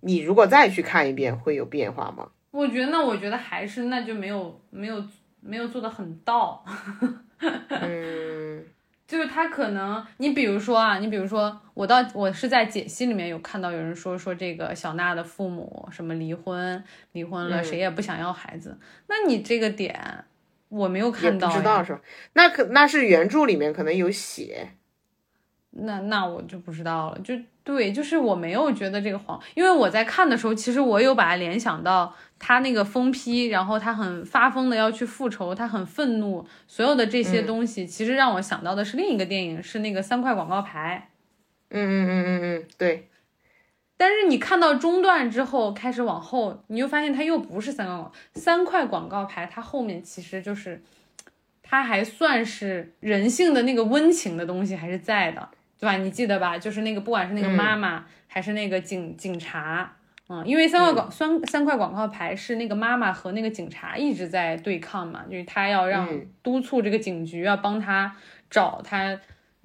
[0.00, 2.30] 你如果再去看一遍，会有变化吗？
[2.50, 5.04] 我觉得，那我觉得还是那就没有没有
[5.40, 6.64] 没有做的很到。
[7.68, 8.64] 嗯。
[9.06, 16.82] 就是他可能，你比如说啊，你比如说，我到我是在解析里面有看到有人说说这个小娜的父母什么离婚，
[17.12, 18.78] 离婚了，谁也不想要孩子。
[19.08, 20.24] 那你这个点
[20.70, 22.00] 我没有看到，知道是吧？
[22.32, 24.70] 那可那是原著里面可能有写，
[25.72, 27.18] 那那我就不知道了。
[27.20, 32.14] 就对，就是我没有觉得这个黄，因为我在看的时候，其实我有把它联想到。
[32.44, 41.10] 他那个疯批，然后他很发疯的要去复仇，他很愤怒，所有的这些东西，其实让我想到的是另一个电影，是那个三块广告牌。
[41.68, 43.08] 嗯嗯嗯嗯嗯，对。
[43.96, 50.82] 但是你看到中段之后，开始往后，你又发现它又不是三块广三块广告牌，它后面其实就是，
[51.62, 55.48] 它还算是人性的那个温情的东西还是在的，
[55.82, 55.96] 对吧？
[55.96, 56.56] 你记得吧？
[56.56, 59.96] 就是那个不管是那个妈妈还是那个警警察。
[60.28, 66.08] 嗯，因为三块广三三块广告牌是那个妈妈和那个警察一直在对抗嘛，就是他要让
[66.40, 68.16] 督促这个警局要帮他
[68.48, 69.18] 找他，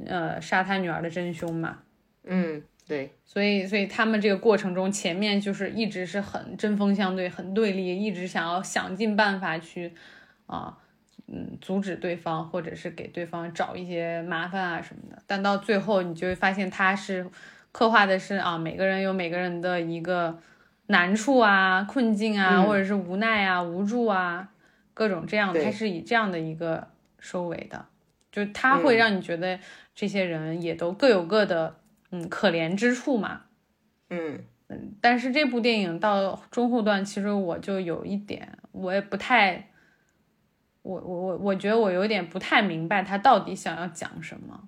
[0.04, 1.78] 呃，杀他女儿的真凶嘛。
[2.24, 9.94] 嗯，对，所以所以他们这个过程中，前面就是一直是很针锋相对，很对立，一直想要想尽办法去
[10.48, 10.76] 啊，
[11.28, 15.22] 嗯，阻止对方，或者是给对方找一些麻烦啊什么的。
[15.28, 17.30] 但到最后，你就会发现他是
[17.72, 20.40] 刻画的是啊，每个人有每个人的一个。
[20.90, 24.48] 难处啊，困境啊，或者是无奈啊、无助啊，
[24.94, 26.88] 各种这样，他是以这样的一个
[27.20, 27.86] 收尾的，
[28.32, 29.60] 就他会让你觉得
[29.94, 31.76] 这些人也都各有各的
[32.12, 33.42] 嗯可怜之处嘛，
[34.10, 39.68] 嗯嗯，但是这部电影到中后段，其实我就有一点，我也不太，
[40.88, 44.68] 我我我我觉得我有点不太明白他到底想要讲什么，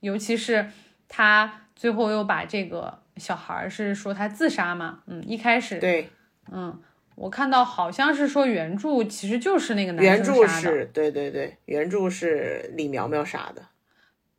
[0.00, 0.70] 尤其是
[1.08, 3.00] 他最后又把这个。
[3.18, 5.00] 小孩是说他自杀嘛？
[5.08, 6.08] 嗯，一开始对，
[6.52, 6.80] 嗯，
[7.16, 13.62] 我看到好像是说原著其实就是那个男生杀的，是，对对对，原著是李苗苗杀的，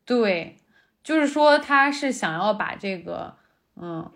[0.05, 0.55] 对，
[1.03, 3.35] 就是说他是想要把这个
[3.75, 4.09] 嗯，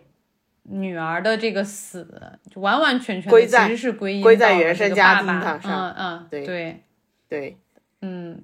[0.64, 6.84] 女儿的这个死，就完完全全归其实是归因归在原生家这个爸爸庭上嗯嗯，对对，
[7.34, 7.58] 对，
[8.02, 8.44] 嗯。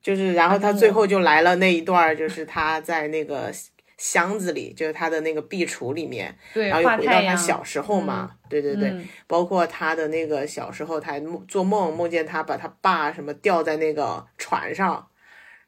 [0.00, 3.52] 就是然后他嗯最后就来了那一段儿，就是他在那个
[3.98, 9.06] 箱子里，就是他的那个壁橱里面，对，然后又回到他小时候嘛，对对对，嗯。
[9.26, 15.08] 包括他的那个小时候，他还梦做梦梦见他把他爸什么吊在那个船上，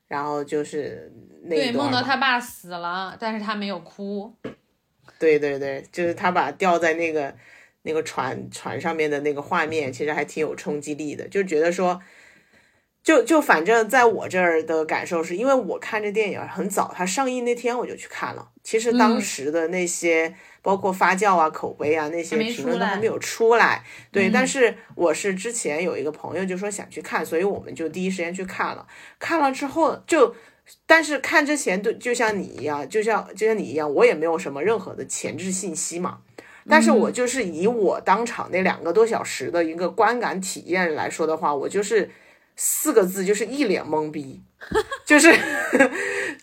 [0.06, 1.12] 然后就是
[1.42, 4.32] 那对，梦到他爸死了，但是他没有哭，
[5.18, 7.34] 对对对，就是他把吊在那个
[7.82, 12.00] 那个船船上面的那个画面，其实还挺有冲击力的，就觉得说，
[13.02, 18.50] 就就反正在我这儿的感受是，因为我看这电影很早，它上映那天我就去看了。
[18.62, 24.28] 其实当嗯时的那些、包括发酵啊、口碑啊那些评论都还没有出来，对。
[24.28, 28.86] 嗯但是我是之前有一个朋友就说想去看，所以我们就第一时间去看了。
[29.18, 30.34] 看了之后就。
[30.86, 36.20] 但是看之前就就像你一样，就像就像你一样，我也没有什么任何的前置信息嘛。
[36.68, 42.10] 但是我就是以我当场那两个多小时的一个观感体验来说的话，我就是
[42.56, 44.42] 四个字，就是一脸懵逼，
[45.06, 45.32] 就是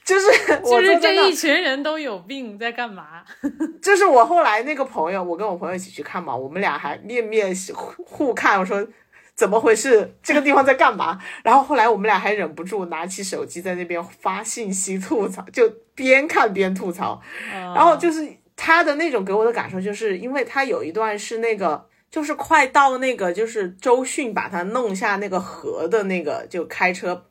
[0.04, 0.28] 就是
[0.64, 3.24] 我就是这一群人都有病，在干嘛？
[3.82, 8.88] 就是我后来那个朋友，我跟我朋友一起去看嘛，我们俩还面面互互看，我说
[9.36, 10.16] 怎么回事？
[10.24, 11.20] 这个地方在干嘛？
[11.44, 17.22] 然后后来我们俩还忍不住拿起手机在那边发信息吐槽，就边看边吐槽。
[17.52, 18.28] 然然后就是
[18.58, 21.88] 他的那种给我的感受，就是因为他有一段是那个。
[22.10, 27.26] 就是快到那个，就是周迅把他弄下那个河的那个，就开车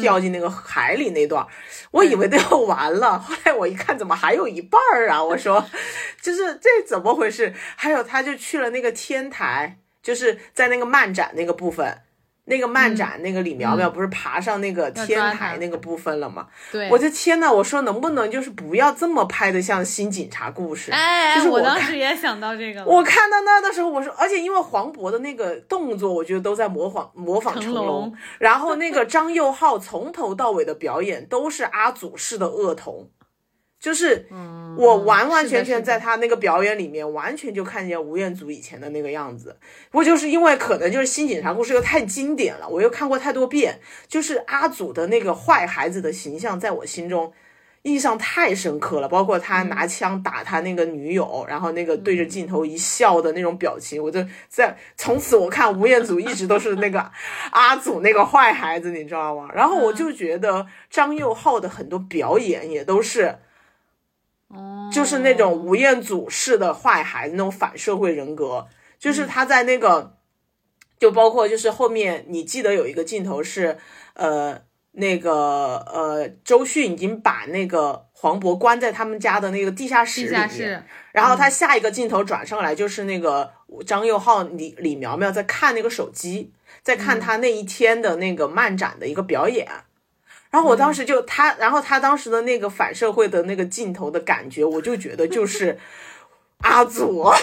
[0.00, 1.46] 掉进那个海里那段，
[1.90, 5.22] 我以为都要完了，后来我一看，怎么还有一半儿啊？
[5.22, 5.62] 我说，
[6.22, 7.52] 就是这怎么回事？
[7.76, 11.98] 还有他就去了那个天台，就是在那个漫展那个部分，
[12.46, 16.46] 那个漫展那个李苗苗不是爬上那个天台那个部分了吗？
[16.70, 20.92] 对，我的天呐，我说能不能就是不要这么拍的像新警察故事？
[20.92, 33.08] 哎，我当就是我当时也想到这个了，我看到那的时候，我说，而且因为黄渤的那个动作，我觉得都在模仿模仿成龙，然后那个张佑浩从头到尾的表演都是阿祖式的恶童，
[33.84, 39.58] 就是嗯我完完全全在他那个表演里面，完全就看见吴彦祖以前的那个样子。
[39.92, 43.78] 我就是因为可能就是新警察故事又太经典了，我又看过太多遍，
[44.08, 47.30] 就是阿祖的那个坏孩子的形象，在我心中。
[47.82, 57.10] 印象太深刻了，包括他嗯拿枪打他那个女友，然后那个对着镜头一笑的那种表情，我就在从此我看吴彦祖一直都是那个
[57.50, 59.50] 阿祖那个坏孩子，你知道吗？
[59.54, 63.38] 然后我就觉得张佑浩的很多表演也都是，哦
[64.92, 68.66] 就是那种吴彦祖式的坏孩子那种反社会人格，
[68.98, 70.16] 就是他在那个，
[70.98, 73.76] 就包括就是后面你记得有一个镜头是，
[74.12, 83.50] 呃，那个呃周迅已经把那个黄渤关在他们家的那个地下室里面，然后他下一个镜头转上来，就是那个
[83.84, 89.66] 张佑浩、李李苗苗在看那个手机，在看他那一天的那个漫展的一个表演。
[90.54, 95.76] 然后我当时就他，然后他当时的那个反社会的那个镜头的感觉，我就觉得就是
[96.58, 97.34] 阿祖， 我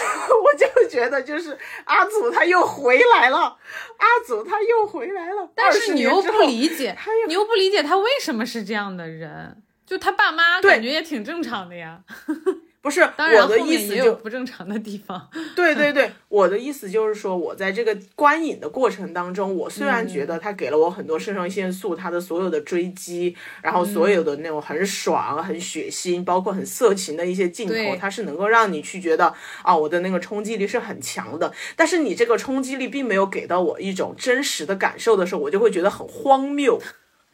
[0.57, 3.57] 就觉得就是阿祖他又回来了，
[3.97, 5.51] 阿祖他又回来了。
[5.53, 11.99] 但是你又不理解又，你又不理解他为什么是这样的人，就他爸妈感觉也挺正常的呀。
[12.82, 15.30] 不是我的意思就不正常的地方。
[15.56, 31.54] 对对对，我的意思就是说，我在这个观影的过程当中，我虽然嗯觉得他给了我很多肾上腺素，他的所有的追击，然后所有的那种很爽、很血腥，包括很色情的一些镜头，它是能够让你去觉得啊，我的那个冲击力是很强的。
[31.76, 36.82] 但是你这个冲击力并没有给到我一种真实的感受的时候，我就会觉得很荒谬。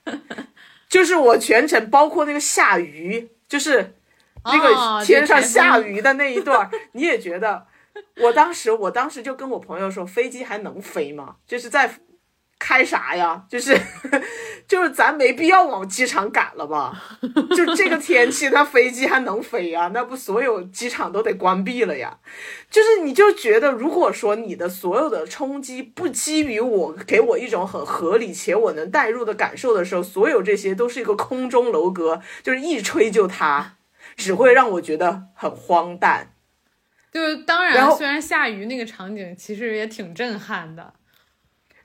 [0.90, 3.96] 就是我全程包括那个下雨，就是
[4.48, 7.66] 那哦个天上下雨的那一段儿，你也觉得？
[8.22, 11.36] 我当时，我当时就跟我朋友说，飞机还能飞吗？
[11.48, 11.96] 就是在
[12.60, 13.44] 开啥呀？
[13.50, 13.76] 就是
[14.68, 16.92] 就是咱没必要往机场赶了吧？
[17.56, 19.90] 就这个 天气，它飞机还能飞呀？
[19.94, 22.20] 那不所有机场都得关闭了呀？
[22.70, 33.77] 就是你就觉得，如果说你的所有的冲击不基于我给我一种很合理且我能代入的感受的时候，所有这些都是一个空中楼阁，就是一吹就塌，
[34.18, 36.34] 只会让我觉得很荒诞。
[37.10, 40.94] 就是当然虽然下雨那个场景其实也挺震撼的，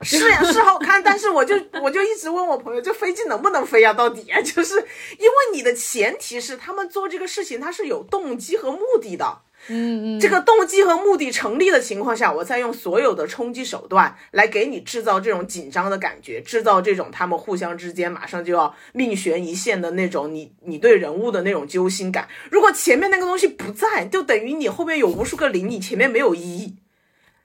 [0.02, 3.94] 是呀，是好看，但是我就我就一直问我朋友，这飞机能不能飞呀？
[3.94, 9.42] 到底啊，就是因为你的前提是他们做这个事情，他是有动机和目的的。
[9.68, 22.28] 嗯嗯，这个动机和目的成立的情况下，我再用所有的冲击手段来给你制造这种紧张的感觉，制造这种他们互相之间马上就要命悬一线的那种你你对人物的那种揪心感。
[22.50, 26.74] 如果前面那个东西不在，就等于你后面有无数个零，你前面没有一，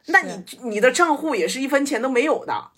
[0.07, 2.71] 那你你的账户也是一分钱都没有的。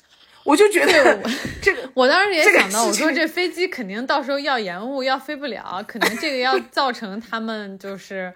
[0.50, 1.20] 我就觉得
[1.62, 8.34] 这个，我当时也想到，我说这飞机肯定到时候要延误，要飞不了，可能这个要造成他们就是，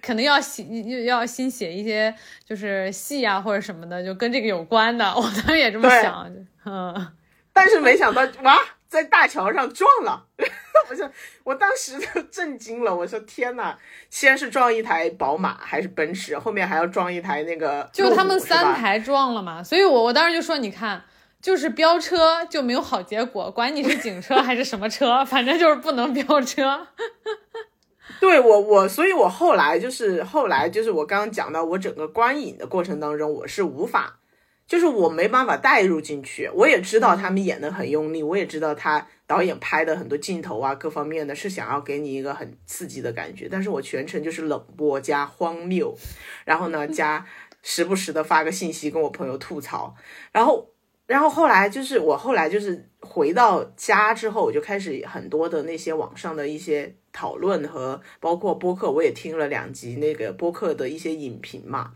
[0.00, 0.64] 可能要写
[1.04, 2.14] 要新写一些
[2.48, 5.14] 就是戏啊或者什么的，就跟这个有关的。
[5.14, 6.34] 我当时也这么想，
[6.64, 7.08] 嗯，
[7.52, 8.58] 但是没想到哇，
[8.88, 10.24] 在大桥上撞了，
[10.88, 11.06] 我就
[11.44, 13.76] 我当时就震惊了，我说天呐，
[14.08, 21.04] 先是撞一台宝马还是奔驰，后面还要撞一台那个就他们三台撞了嘛，所以我我当时就说，你看。
[21.40, 26.86] 就是飙车就没有好结果，管你是警车还是什么车，反正就是不能飙车。
[28.20, 34.18] 对我我，所以我后来就是后来就是我刚刚讲到，我整个观影的过程当中，我是无法，
[34.66, 36.50] 就是我没办法带入进去。
[36.52, 45.96] 我也知道他们演的很用力，我也知道他导演拍的很多镜头啊，各方面的是想要给你一个很刺激的感觉，但是我全程就是冷漠加荒谬，
[46.44, 47.24] 然后呢 加
[47.62, 49.94] 时不时的发个信息跟我朋友吐槽，
[50.32, 50.66] 然后。
[51.10, 61.94] 然后后来就是我后来就是回到家之后，我就开始很多的那些网上的一些讨论和包括播客，我也听了两集那个播客的一些影评嘛，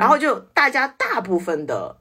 [0.00, 2.00] 然后就大家大部分的，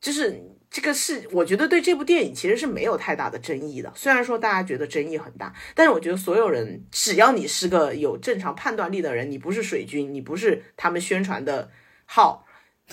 [0.00, 11.70] 就是这个是我觉得对这部电影其实是没有太大的争议的，虽然说大家觉得争议很大，但是我觉得所有人只要你是个有正常判断力的人，你不是水军，你不是他们宣传的
[12.04, 12.44] 号。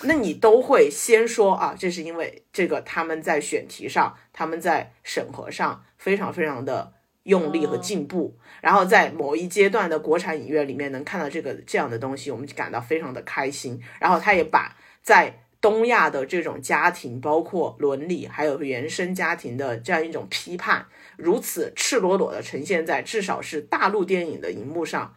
[0.02, 13.78] 那你都会先说啊，这是因为这个他们在选题上，他们在审核上非常非常的用力和进步，然后在某一阶段的国产影院里面能看到这个这样的东西，我们就感到非常的开心。
[14.00, 20.86] 然后他也把在东亚的这种家庭，包括伦理还有原生家庭的这样一种批判，
[21.18, 25.14] 如此赤裸裸的呈现在至少是大陆电影的荧幕上，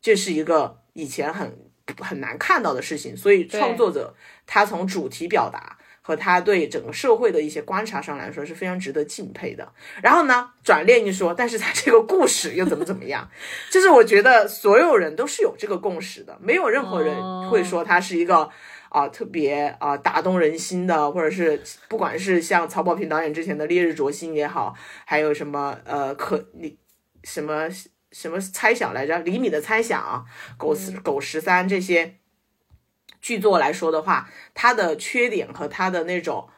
[0.00, 1.63] 这是一个以前很。
[1.98, 4.14] 很难看到的事情，所以创作者
[4.46, 9.70] 他从主题表达和他对整个社会的一些观察上来说是非常值得敬佩的。
[10.02, 13.28] 然后呢，转念一说，但是他这个故事又怎么怎么样？
[13.70, 18.48] 就是我觉得所有人都是有这个共识的，没有任何人会说他是一个
[18.88, 24.74] 啊、特别啊、打动人心的，或者是不管是像曹保平导演之前的《烈日灼心》也好，
[25.04, 26.78] 还有什么呃可你
[27.22, 27.68] 什么。
[28.14, 29.18] 什么猜想来着？
[29.18, 30.24] 厘米的猜想、
[30.56, 32.14] 狗十狗十三这些
[33.20, 36.48] 剧作来说的话，它的缺点和它的那种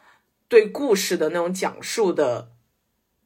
[0.47, 2.51] 对故事的那种讲述的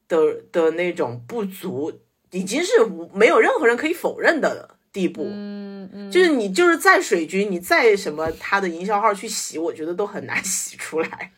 [0.08, 2.00] 的的那种不足，
[2.32, 2.72] 已经是
[3.14, 5.26] 没有任何人可以否认的地步。
[5.28, 11.34] 嗯嗯，就是你就是在水军，你再什么他的营销号去洗，我觉得都很难洗出来。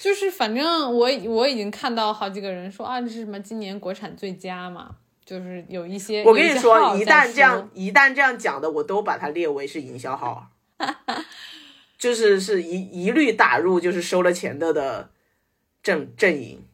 [0.00, 4.96] 就是反正我我已经看到好几个人说啊，这是什么今年国产最佳嘛。
[5.26, 10.46] 就是有一些，我跟你说，一旦这样，一旦这样讲的，我都把它列为是营销号，
[11.98, 15.10] 就是是一一律打入就是收了钱的的
[15.82, 16.64] 阵阵营，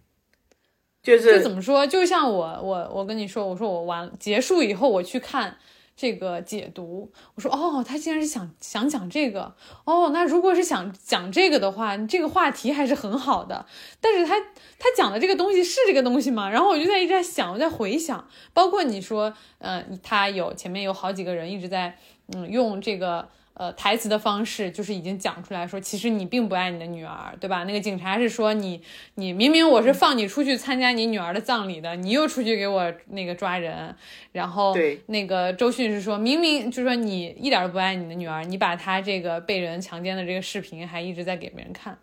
[1.02, 1.86] 就是就怎么说？
[1.86, 5.56] 就像我我我跟你说，我说我完结束以后我去看
[5.94, 9.55] 这个解读，我说哦，他竟然是想想讲这个
[9.85, 13.66] 哦，那如果是想讲这个的话，这个话题还是很好的，
[14.01, 16.51] 但是他他讲的这个东西是这个东西吗？
[16.51, 21.97] 然后我就在一直在想，我在回想，包括你说，嗯，他有前面有好几个人一直在
[22.28, 23.28] 嗯用这个。
[23.54, 27.64] 呃，台词的方式就是已经讲出来说，其实你并不爱你的女儿，对吧？
[27.64, 28.82] 那个警察是说你，
[29.16, 33.94] 你明明我是放你出去参加你女儿的葬礼的，你又出去给我那个抓人，
[34.32, 34.74] 然后
[35.06, 41.96] 那个周迅是说明明就说你一点都不爱你的女儿，你把她这个被人强奸的这个视频还一直在给别人看。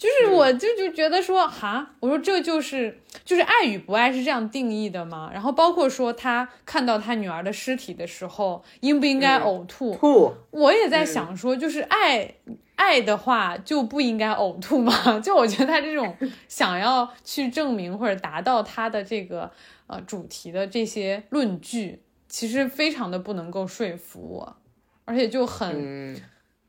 [0.00, 5.28] 就是我就就觉得说哈，我说这就是就是爱与不爱是这样定义的吗？
[5.30, 9.94] 然后包括说他看到他女儿的尸体的时候，应不应该呕吐？
[9.94, 12.36] 吐，我也在想说，就是爱
[12.76, 15.20] 爱的话就不应该呕吐吗？
[15.20, 16.16] 就我觉得他这种
[16.48, 19.50] 想要去证明或者达到他的这个
[19.86, 24.56] 呃主题的这些论据，其实非常的不能够说服我，
[25.04, 26.18] 而且就很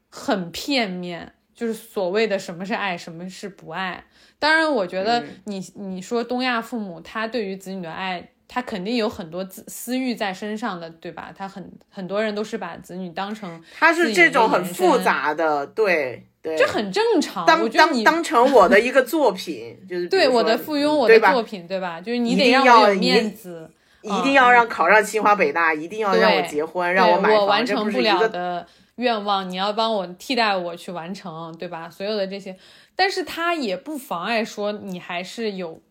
[0.10, 1.34] 很片面。
[1.62, 4.04] 就是所谓的什么是爱，什么是不爱。
[4.40, 11.32] 当然，我觉得你你说东亚父母他对于子女的爱，他肯定有很多私私欲在身上的，对吧？
[11.38, 17.46] 他很很多人都是把子女当成他是这种很复杂的，对对，这很正常。
[17.46, 22.02] 当当当成我的一个作品，就是对我的附庸，我的作品，对吧？
[22.02, 23.70] 就是你得让我有面子
[24.02, 28.66] 一定要让考上清华北大，一定要让我结婚，让我买房，完成不了的
[29.02, 31.90] 愿望，你要帮我替代我去完成，对吧？
[31.90, 32.58] 所有的这些，
[32.96, 35.82] 但是他也不妨碍说你还是有，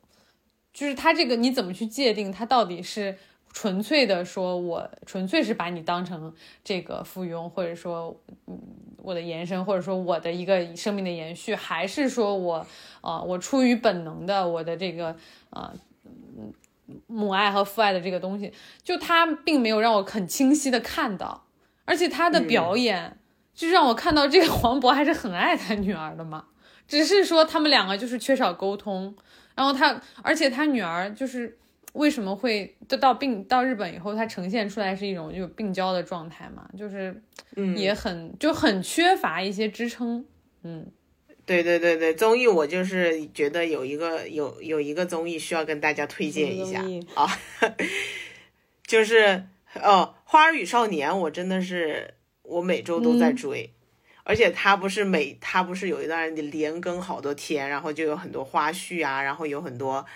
[0.72, 3.18] 就是他这个你怎么去界定他到底是？
[3.52, 6.32] 纯粹的说，我纯粹是把你当成
[6.62, 8.16] 这个附庸，或者说，
[8.46, 8.56] 嗯，
[8.98, 12.64] 我的延伸，或者说我的一个生命的延续，还是说我，
[13.00, 15.16] 呃，我出于本能的我的这个，
[15.50, 15.68] 呃，
[17.08, 18.52] 母爱和父爱的这个东西，
[18.84, 21.42] 就他并没有让我很清晰的看到，
[21.90, 23.18] 而且他的表演
[23.52, 26.44] 就让我看到这个 黄渤还是很爱他女儿的嘛，
[26.86, 29.12] 只是说他们两个就是缺少沟通，
[29.56, 31.56] 然后他，而且他女儿就是。
[31.94, 36.64] 为什么会就到病到日本以后，她呈现出来是一种就病娇的状态嘛？
[36.78, 37.20] 就是，
[37.56, 40.24] 嗯，也很就很缺乏一些支撑。
[40.62, 40.86] 嗯，
[41.44, 46.80] 对对对对，综艺我就是觉得有一个有有一个综艺需要跟大家推荐一下
[47.14, 47.26] 啊，
[48.86, 49.42] 就是
[49.82, 53.68] 哦，《花儿与少年》，我真的是我每周都在追，
[54.22, 60.06] 而且他不是每他不是有一段连更好多天，然后就有很多花絮啊，然后有很多。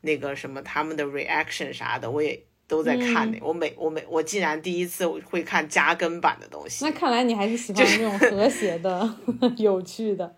[0.00, 3.38] 那个什么他们的 reaction 啥的，我也都在看呢。
[3.42, 6.84] 我每我每我竟然第一次会看加更版的东西。
[6.84, 9.16] 那看来你还是喜欢那种和谐的、
[9.56, 10.34] 有趣的，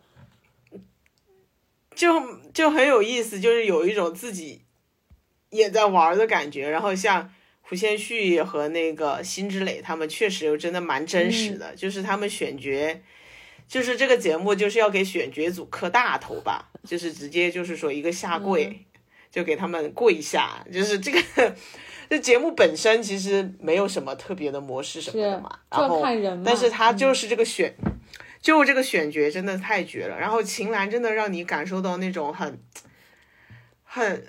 [1.95, 2.13] 就
[2.53, 4.63] 就很有意思，就是有一种自己
[5.49, 6.69] 也在玩的感觉。
[6.69, 7.33] 然后像
[7.73, 11.75] 胡先煦和那个辛芷蕾他们，确实又真的蛮真实的。
[11.75, 13.01] 就是他们选角，
[13.67, 18.85] 就是这个节目就是要给选角组磕大头吧，就是直接就是说一个下跪。
[19.31, 21.57] 就给他们跪下，就是这个，
[22.11, 26.03] 这节目本身其实没有什么特别的模式什么的嘛，然后，
[26.45, 27.75] 但是他就是这个选，
[28.43, 30.21] 就这个选角真的太绝了。
[30.21, 32.61] 然后秦岚真的让你感受到那种很，
[33.85, 34.23] 很，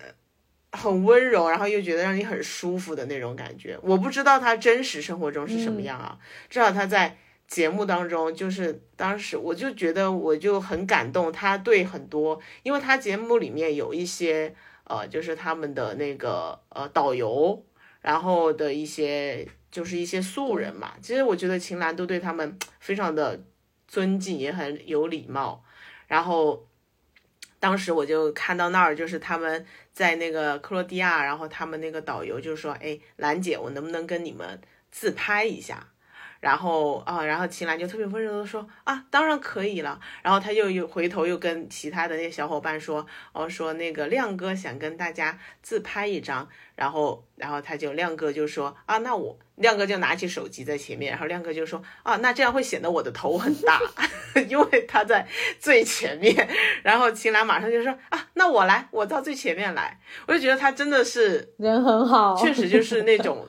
[0.74, 3.80] 很温柔，然后又觉得让你很舒服的那种感觉。
[3.82, 6.20] 我不知道他真实生活中是什么样啊，
[6.50, 7.18] 至少他在
[7.48, 14.54] 节目当中，就是当时我就觉得我就很感动，他对很多，因为他节目里面有一些。
[14.86, 17.66] 呃，就是他们的那个呃导游，
[18.02, 20.92] 然后的一些就是一些素人嘛。
[21.02, 23.42] 其实我觉得秦岚都对他们非常的
[23.88, 25.64] 尊敬，也很有礼貌。
[26.06, 26.68] 然后
[27.64, 34.60] 当时我就看到那儿，就是他们在那个克罗地亚，然后他们那个导游就说：“哎，兰姐，我能不能跟你们
[34.92, 35.88] 自拍一下？”
[36.42, 39.98] 然后啊，然后秦岚就特别温柔的说啊，当然可以了。
[40.22, 46.46] 然后他又又回头又跟其他的那些小伙伴说，哦，说那个亮哥想跟大家自拍一张。
[46.76, 51.12] 然后，然后他就亮哥就说啊，那我亮哥就拿起手机在前面。
[51.12, 53.80] 然后亮哥就说啊，那这样会显得我的头很大，
[54.50, 55.28] 因为他在
[55.60, 56.50] 最前面。
[56.82, 60.00] 然后秦岚马上就说啊，那我来，我到最前面来。
[60.28, 63.48] 我就觉得他真的是人很好，确实就是那种。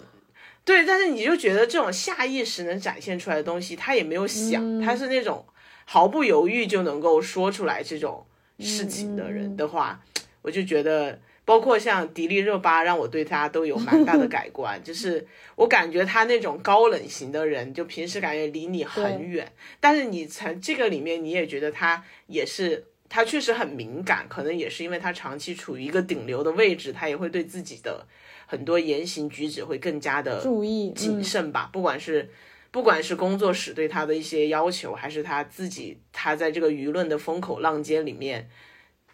[0.64, 5.44] 对，但是你就觉得这种下意识能展现出来的东西，他也没有想，他是那种
[5.84, 8.24] 毫不犹豫就能够说出来这种
[8.58, 10.00] 事情的人的话，
[10.40, 14.80] 我就觉得，包括像迪丽热巴，让我对她都有蛮大的改观。
[14.84, 15.26] 就是
[15.56, 28.06] 我感觉她那种高冷型的人，就平时感觉离你很远，但是你从这个里面你也觉得她也是，她确实很敏感，可能也是因为她长期处于一个顶流的位置，她也会对自己的。
[28.46, 32.30] 很多言行举止会更加的注意谨慎吧，不管是
[32.70, 38.48] 不管是工作室对他的一些要求，还是他自己，他在这个舆论的风口浪尖里面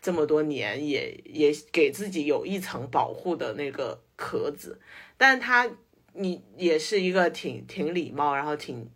[0.01, 4.81] 这么多年，也也给自己有一层保护的那个壳子。
[5.17, 5.71] 但他
[6.13, 8.91] 你也是一个挺挺礼貌，然后挺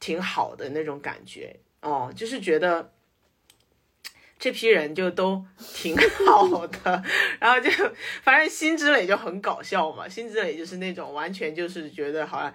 [0.00, 2.92] 挺好的那种感觉哦，就是觉得。
[4.40, 7.02] 这批人就都 挺好的，
[7.40, 7.68] 然后就
[8.22, 12.54] 反正辛芷蕾就很搞笑嘛，辛芷蕾就是那种完全就是觉得好像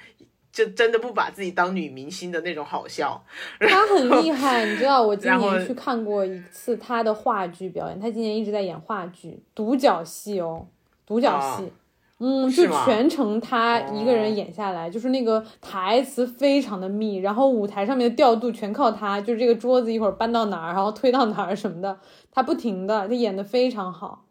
[0.54, 3.22] 就真的不把自己当女明星的那种好笑。
[3.60, 10.68] 她很厉害，你知道我今年去看过一次她的话剧表演，她今年一直在演话剧，独角戏哦，
[11.08, 11.74] 独角戏。
[12.20, 22.00] 嗯，就全程她一个人演下来，就是那个台词非常的密，然后舞台上面的调度全靠她，就是这个桌子一会儿搬到哪儿，然后推到哪儿什么的，
[22.32, 24.24] 她不停的，她演的非常好。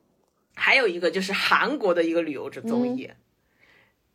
[0.55, 3.11] 还有一个就是韩国的一个旅游者综艺，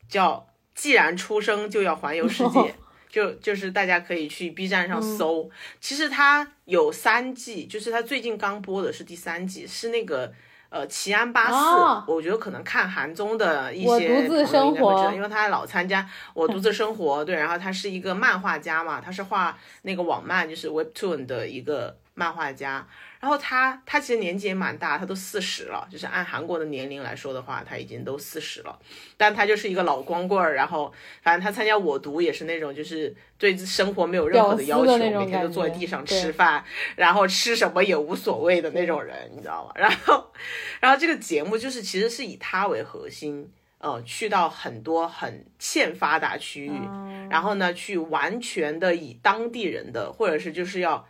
[0.07, 0.31] 叫
[0.77, 2.59] 《既然出生就要环游世界》，
[3.09, 5.49] 就就是大家可以去 B 站上搜，
[5.81, 10.33] 其实它有三季，就是它最近刚播的是第三季，是那个。
[10.69, 22.85] 呃，奇安八四，我觉得可能看韩综的一些朋友应该会知道，因为他老参加《我独自生活》，对，然后他是一个漫画家嘛，他是画那个网漫，就是 Webtoon 的一个漫画家。
[23.27, 28.79] 然后他他其实年纪也蛮大，他都四十了，就是按韩国的年龄来说的话，他已经都四十了。
[29.17, 36.63] 但他就是一个老光棍儿，然后反正他参加我读也是那种就是对生活没有任何的要求，每天都坐在地上吃饭，
[36.95, 39.73] 然后吃什么也无所谓的那种人，你知道吗？
[39.75, 40.31] 然后
[40.79, 43.51] 然后这个节目就是其实是以他为核心。
[43.79, 46.81] 呃，去到很多很欠发达区域，
[47.29, 51.07] 然后呢，去完全的以当地人的，或者是就是要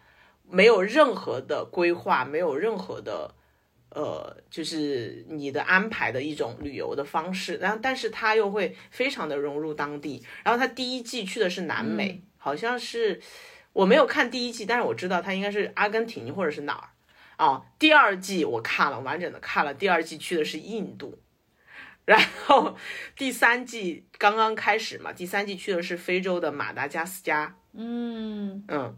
[0.49, 3.35] 没有任何的规划，没有任何的
[3.89, 7.55] 呃，就是你的安排的一种旅游的方式。
[7.57, 10.23] 然后，但是他又会非常的融入当地。
[10.43, 13.19] 然后他第一季去的是南美，好像是
[13.73, 16.89] 我没有看第一季，但是我知道他应该是阿根廷或者是哪儿
[17.45, 17.63] 啊。
[17.79, 21.19] 第二季我看了完整的看了，第二季去的是印度。
[22.05, 22.77] 然后
[23.17, 28.95] 第三季刚刚开始嘛，第三季去的是非洲的马达加斯加，嗯嗯。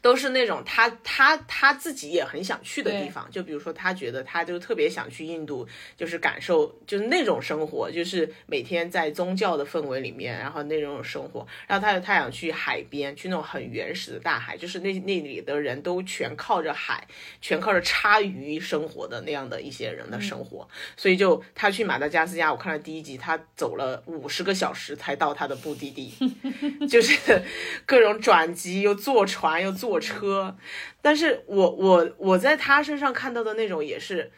[0.00, 11.46] 都是那种他他他自己也很想去的地方，就比如说他觉得他就特别想去印度，就是感受就是那种生活，就是每天在宗教的氛围里面，然后那种生活。
[11.66, 17.06] 然后他他想去海边，去那种很原始的大海，就是那那里的人都全靠着海，
[17.40, 20.68] 全靠着叉鱼生活的那样的一些人的生活。
[20.96, 26.14] 所以就他去马达加斯加，我看了第一集，他走了五十个小时才到他的目的地，
[26.88, 27.42] 就是
[27.84, 29.71] 各种转机，又坐船又。
[29.72, 30.56] 坐车，
[31.00, 34.30] 但是我我我在他身上看到的那种也是，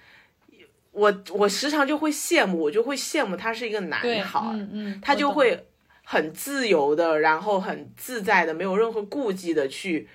[0.92, 5.66] 我我时常就会羡慕，我就会羡慕他是一个男孩，嗯嗯，他就会
[6.04, 10.08] 很自由的，然后很自在的，没有任何顾忌的去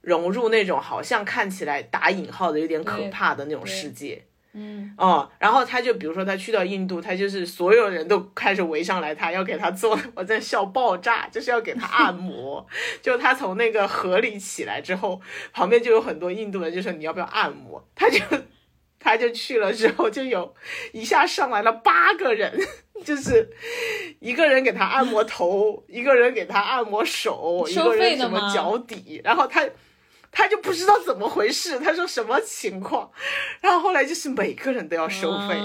[0.00, 4.24] 融入那种好像看起来打引号的有点可怕的那种世界。
[4.56, 12.64] 嗯哦，然后他就比如说他去到印度，他就是所有人都开始围上来，他要给他做，我在笑爆炸，就是要给他按摩。
[13.02, 15.20] 就他从那个河里起来之后，
[15.52, 17.84] 旁边就有很多印度人就说你要不要按摩？
[17.96, 18.20] 他就
[19.00, 20.54] 他就去了之后，就有
[20.92, 22.56] 一下上来了八个人，
[23.04, 23.50] 就是
[24.20, 29.68] 一个人给他按摩头，一个人给他按摩手，一个人什么脚底，然后他。
[30.34, 33.10] 他就不知道怎么回事，他说什么情况，
[33.62, 35.56] 然后后来就是每个人都要收费，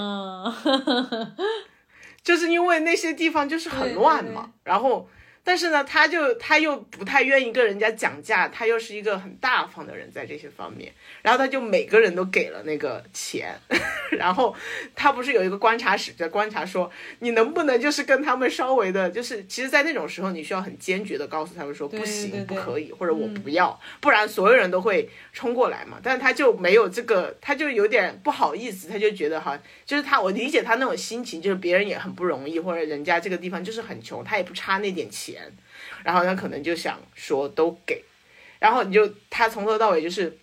[2.22, 5.08] 就是因为那些地方就是很乱嘛，然后。
[5.42, 10.92] 但是呢，他就他又不太愿意跟人家讲价，他又是一个很大方的人，在这些方面，
[11.22, 13.58] 然后他就每个人都给了那个钱，
[14.12, 14.54] 然后
[14.94, 16.90] 他不是有一个观察室在观察说，
[17.20, 25.98] 你能不能就是跟他们稍微的，就是其实，在那种时候，你需要很坚决的告诉他们说不行，不可以，或者我不要，不然所有人都会冲过来嘛。
[26.02, 35.29] 但是他就没有这个，他就有点不好意思，他就觉得哈，就是他，我理解他那种心情，就是别人也很不容易，或者人家这个地方就是很穷，他也不差那点钱。
[35.30, 35.52] 钱，
[36.04, 38.02] 然后他可能就想说都给，
[38.58, 40.38] 然后你就他从头到尾就是，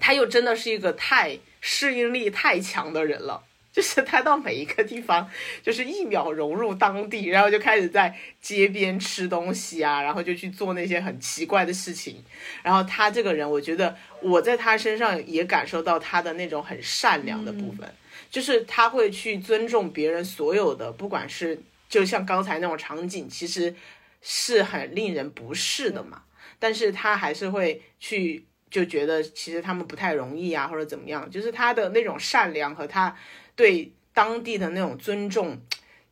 [0.00, 5.28] 他又真的是一个太适应力太强的人了，就是他到每一个地方
[5.62, 12.22] 就是一秒融入当地，然后就开始在街边吃东西啊，然后就去做那些很奇怪的事情。
[12.62, 17.92] 然后他这个人，我觉得我在他身上也感受到他的那种很善良的部分，
[18.30, 23.74] 就是他会去尊重别人所有的，不管是就像刚才那种场景，其实。
[24.20, 26.22] 是很令人不适的嘛，
[26.58, 33.16] 但是他还是会去就觉得其实他们不太容易啊，或者怎么样，就是他的那种善良和他
[33.54, 35.58] 对当地的那种尊重，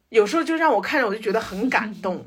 [0.09, 2.25] 有时候就让我看着我就觉得很感 动，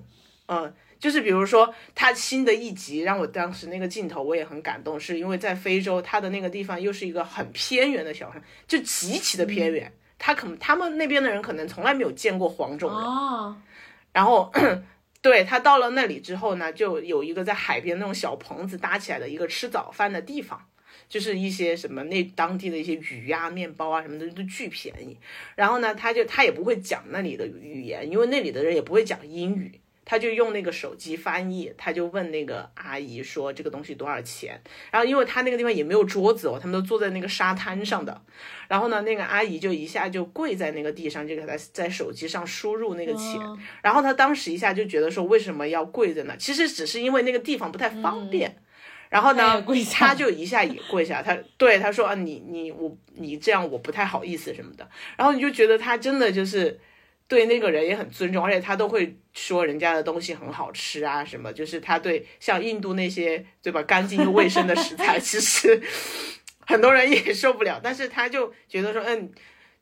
[0.48, 13.00] 嗯，就是比如说他新的一集让我当时那个镜头我也很感动，是因为在非洲，他的那个地方又是一个很偏远的小山，就极其的偏远，他可能他们那边的人可能从来没有见过黄种人，
[14.12, 14.52] 然后。
[15.22, 20.66] 对他到了那里之后呢，就有一个在海边那种小棚子搭起来的一个吃早饭的地方，
[21.10, 25.18] 就是一些什么那当地的一些鱼呀、面包啊什么的都巨便宜。
[25.56, 29.82] 然后呢，他就他也不会讲那里的语言，因为那里的人也不会讲英语。
[30.10, 34.60] 他就用那个手机翻译，他就问那个阿姨说这个东西多少钱？
[34.90, 38.20] 然后因为他那个地方也没有桌子哦，他们都坐在那个沙滩上的。
[38.68, 43.40] 然后呢，那个阿姨就一下就跪在那个地上，就给他在手机上输入那个钱。
[43.84, 46.36] 然后他当时一下就觉得说为什么要跪在那？
[46.38, 48.58] 其实只是因为那个地方不太方便。
[49.10, 49.64] 然后呢，
[49.94, 54.90] 他就一下也跪下，他对他说啊，你你我你这样我不太好意思什么的。
[55.18, 56.80] 然后你就觉得他真的就是。
[57.30, 65.80] 对那个人也很尊重，而且他都会说人家的东西很好吃啊，什么就是他对像印度那些对吧干净又卫生的食材，其实
[66.66, 69.32] 很多人也受不了，但是他就觉得说嗯，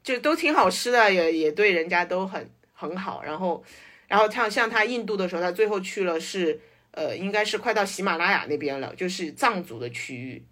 [0.04, 3.24] 就都挺好吃的，也也对人家都很很好。
[3.24, 3.64] 然后，
[4.10, 6.60] 然后像像他印度的时候，他最后去了是
[6.92, 10.46] 呃，应该是快到喜马拉雅那边了，就是藏族的区域。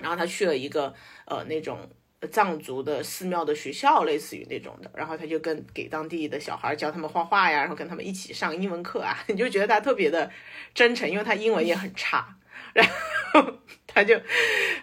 [0.00, 0.94] 然后他去了一个
[1.26, 1.90] 呃那种
[2.30, 4.90] 藏族的寺庙的学校，类似于那种的。
[4.94, 10.30] 然后他就跟给当地的小孩教他们画画呀，然后跟他们一起上英文课啊，你就觉得他特别的
[10.74, 12.36] 真诚，因为他英文也很差，
[12.74, 12.86] 然
[13.32, 14.20] 后他就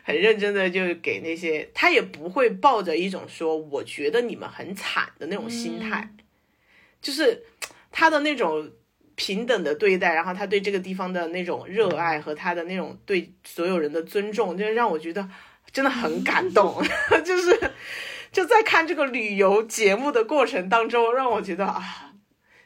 [0.03, 6.13] 很认真的就给那些，他也不会抱着一种说我觉得你们很惨的那种心态，
[7.01, 7.43] 就是
[7.91, 8.71] 他的那种。
[9.15, 15.29] 平等的对待，然后他对这个地方的那种热爱和他的那种对所有人的尊重，就让我觉得
[15.73, 16.81] 真的很感动。
[17.25, 17.71] 就是
[18.31, 22.13] 就在看这个旅游节目的过程当中，让我觉得啊，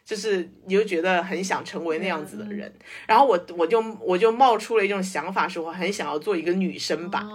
[0.06, 2.72] 就是你就觉得很想成为那样子的人。
[3.08, 7.26] 然后我我就我就冒出了一种想法，是我很想要做一个女生版。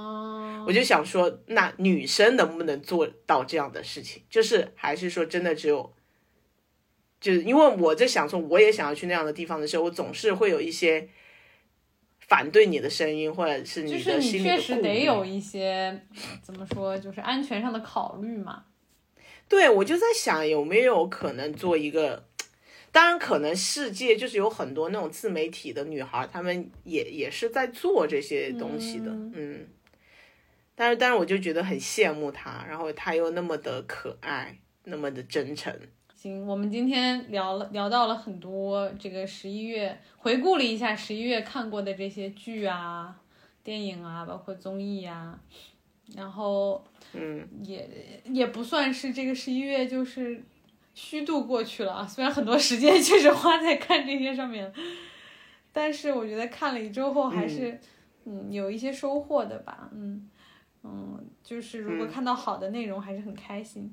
[0.64, 4.22] 我就想说，那女生能不能做到这样的事情？
[4.30, 5.92] 就是还是说真的只有。
[7.20, 11.08] 就是因为我在想说，我也想要去那样的地方的时候，我总是会有一些
[12.28, 16.06] 反对你的声音，或者是你的心里确实得有一些
[16.42, 18.64] 怎么说，就是安全上的考虑嘛。
[19.48, 22.24] 对，我就在想有没有可能做一个，
[22.90, 29.66] 当然可能世界就是有很多那种自媒体的女孩，她们也也是在做这些东西的，嗯。
[30.74, 35.78] 但是，但是我就觉得很羡慕她，然后她又那么的可爱，那么的真诚。
[36.22, 43.20] 行，我们今天聊了聊到了很多这个十一月，回顾了一下十一月看过的这些剧啊、
[43.64, 45.36] 电影啊，包括综艺啊，
[46.14, 46.84] 然后
[47.14, 50.44] 嗯，也也不算是这个十一月就是
[50.94, 52.06] 虚度过去了啊。
[52.06, 54.72] 虽然很多时间确实花在看这些上面，
[55.72, 57.80] 但是我觉得看了一周后还是
[58.26, 59.90] 嗯有一些收获的吧。
[59.92, 60.30] 嗯
[60.84, 63.92] 嗯，就是如果看到好的内容，还是很开心。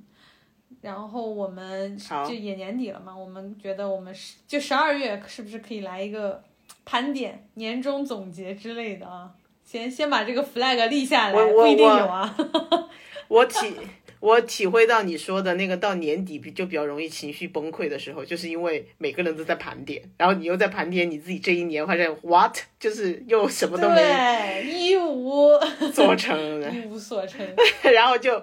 [0.82, 1.98] 然后我们
[2.28, 6.42] 就也年底了嘛，我们觉得我们十就十二月是不是可以来一个
[6.86, 9.32] 盘点、年终总结之类的啊？
[9.66, 12.36] 先先把这个 flag 立下来，不一定有啊。
[13.28, 13.76] 我体
[14.20, 25.52] 我体会到你说的那个到年底就比较容易情绪崩溃的时候，就是因为每个人都在盘点，然后你又在盘点你自己这一年，发现 what 就是又什么都没 一无
[25.94, 27.46] 所成，一无所成，
[27.94, 28.42] 然后就。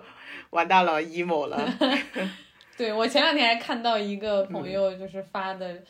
[0.57, 1.57] 完蛋了，emo 了。
[2.77, 5.83] 对我前两天还看到一个朋友就是发的，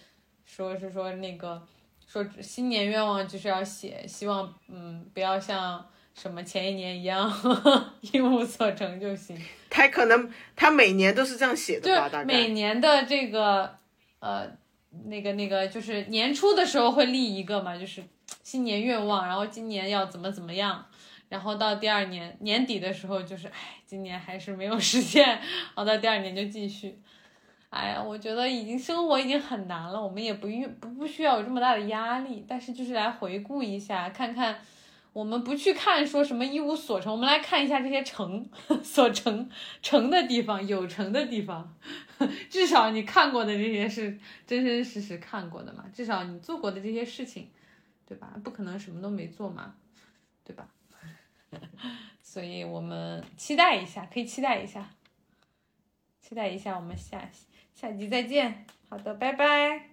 [0.44, 1.60] 说是说那个
[2.06, 5.84] 说新年愿望就是要写，希望嗯不要像
[6.14, 7.32] 什么前一年一样
[8.00, 9.40] 一无所成就行。
[9.70, 12.08] 他可能他每年都是这样写的吧？
[12.08, 13.76] 大概每年的这个
[14.20, 14.46] 呃
[15.06, 18.02] 那个那个就是年初的时候会立一个嘛，就是
[18.42, 20.86] 新年愿望，然后今年要怎么怎么样。
[21.28, 26.98] 然后到第二年年底的时候，就是哎，今年还是没有实现，然后到第二年就继续。
[27.68, 34.56] 哎呀，我觉得已经生活已经很难了，我们也不用不不需要有这么大的压力，但是就是来回顾一下，看看
[35.12, 38.48] 我们不去看说什么一无所成，我们来看一下这些成
[38.84, 39.50] 所成
[39.82, 41.76] 成的地方，有成的地方，
[42.48, 44.16] 至少你看过的这些是
[44.46, 47.50] 真真实实看过的嘛，至少你做过的这些事情，
[48.06, 48.32] 对吧？
[48.44, 49.74] 不可能什么都没做嘛，
[50.44, 50.68] 对吧？
[52.22, 54.90] 所以我们期待一下，可以期待一下，
[56.20, 57.28] 期待一下，我们下
[57.74, 58.66] 下集再见。
[58.88, 59.90] 好的，拜拜。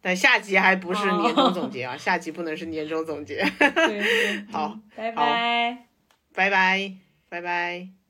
[0.00, 3.42] 但下集还不是年终总结啊，下集不能是年终总结。
[3.58, 5.86] 对， 好，拜拜，
[6.34, 6.92] 拜拜，
[7.30, 8.03] 拜拜。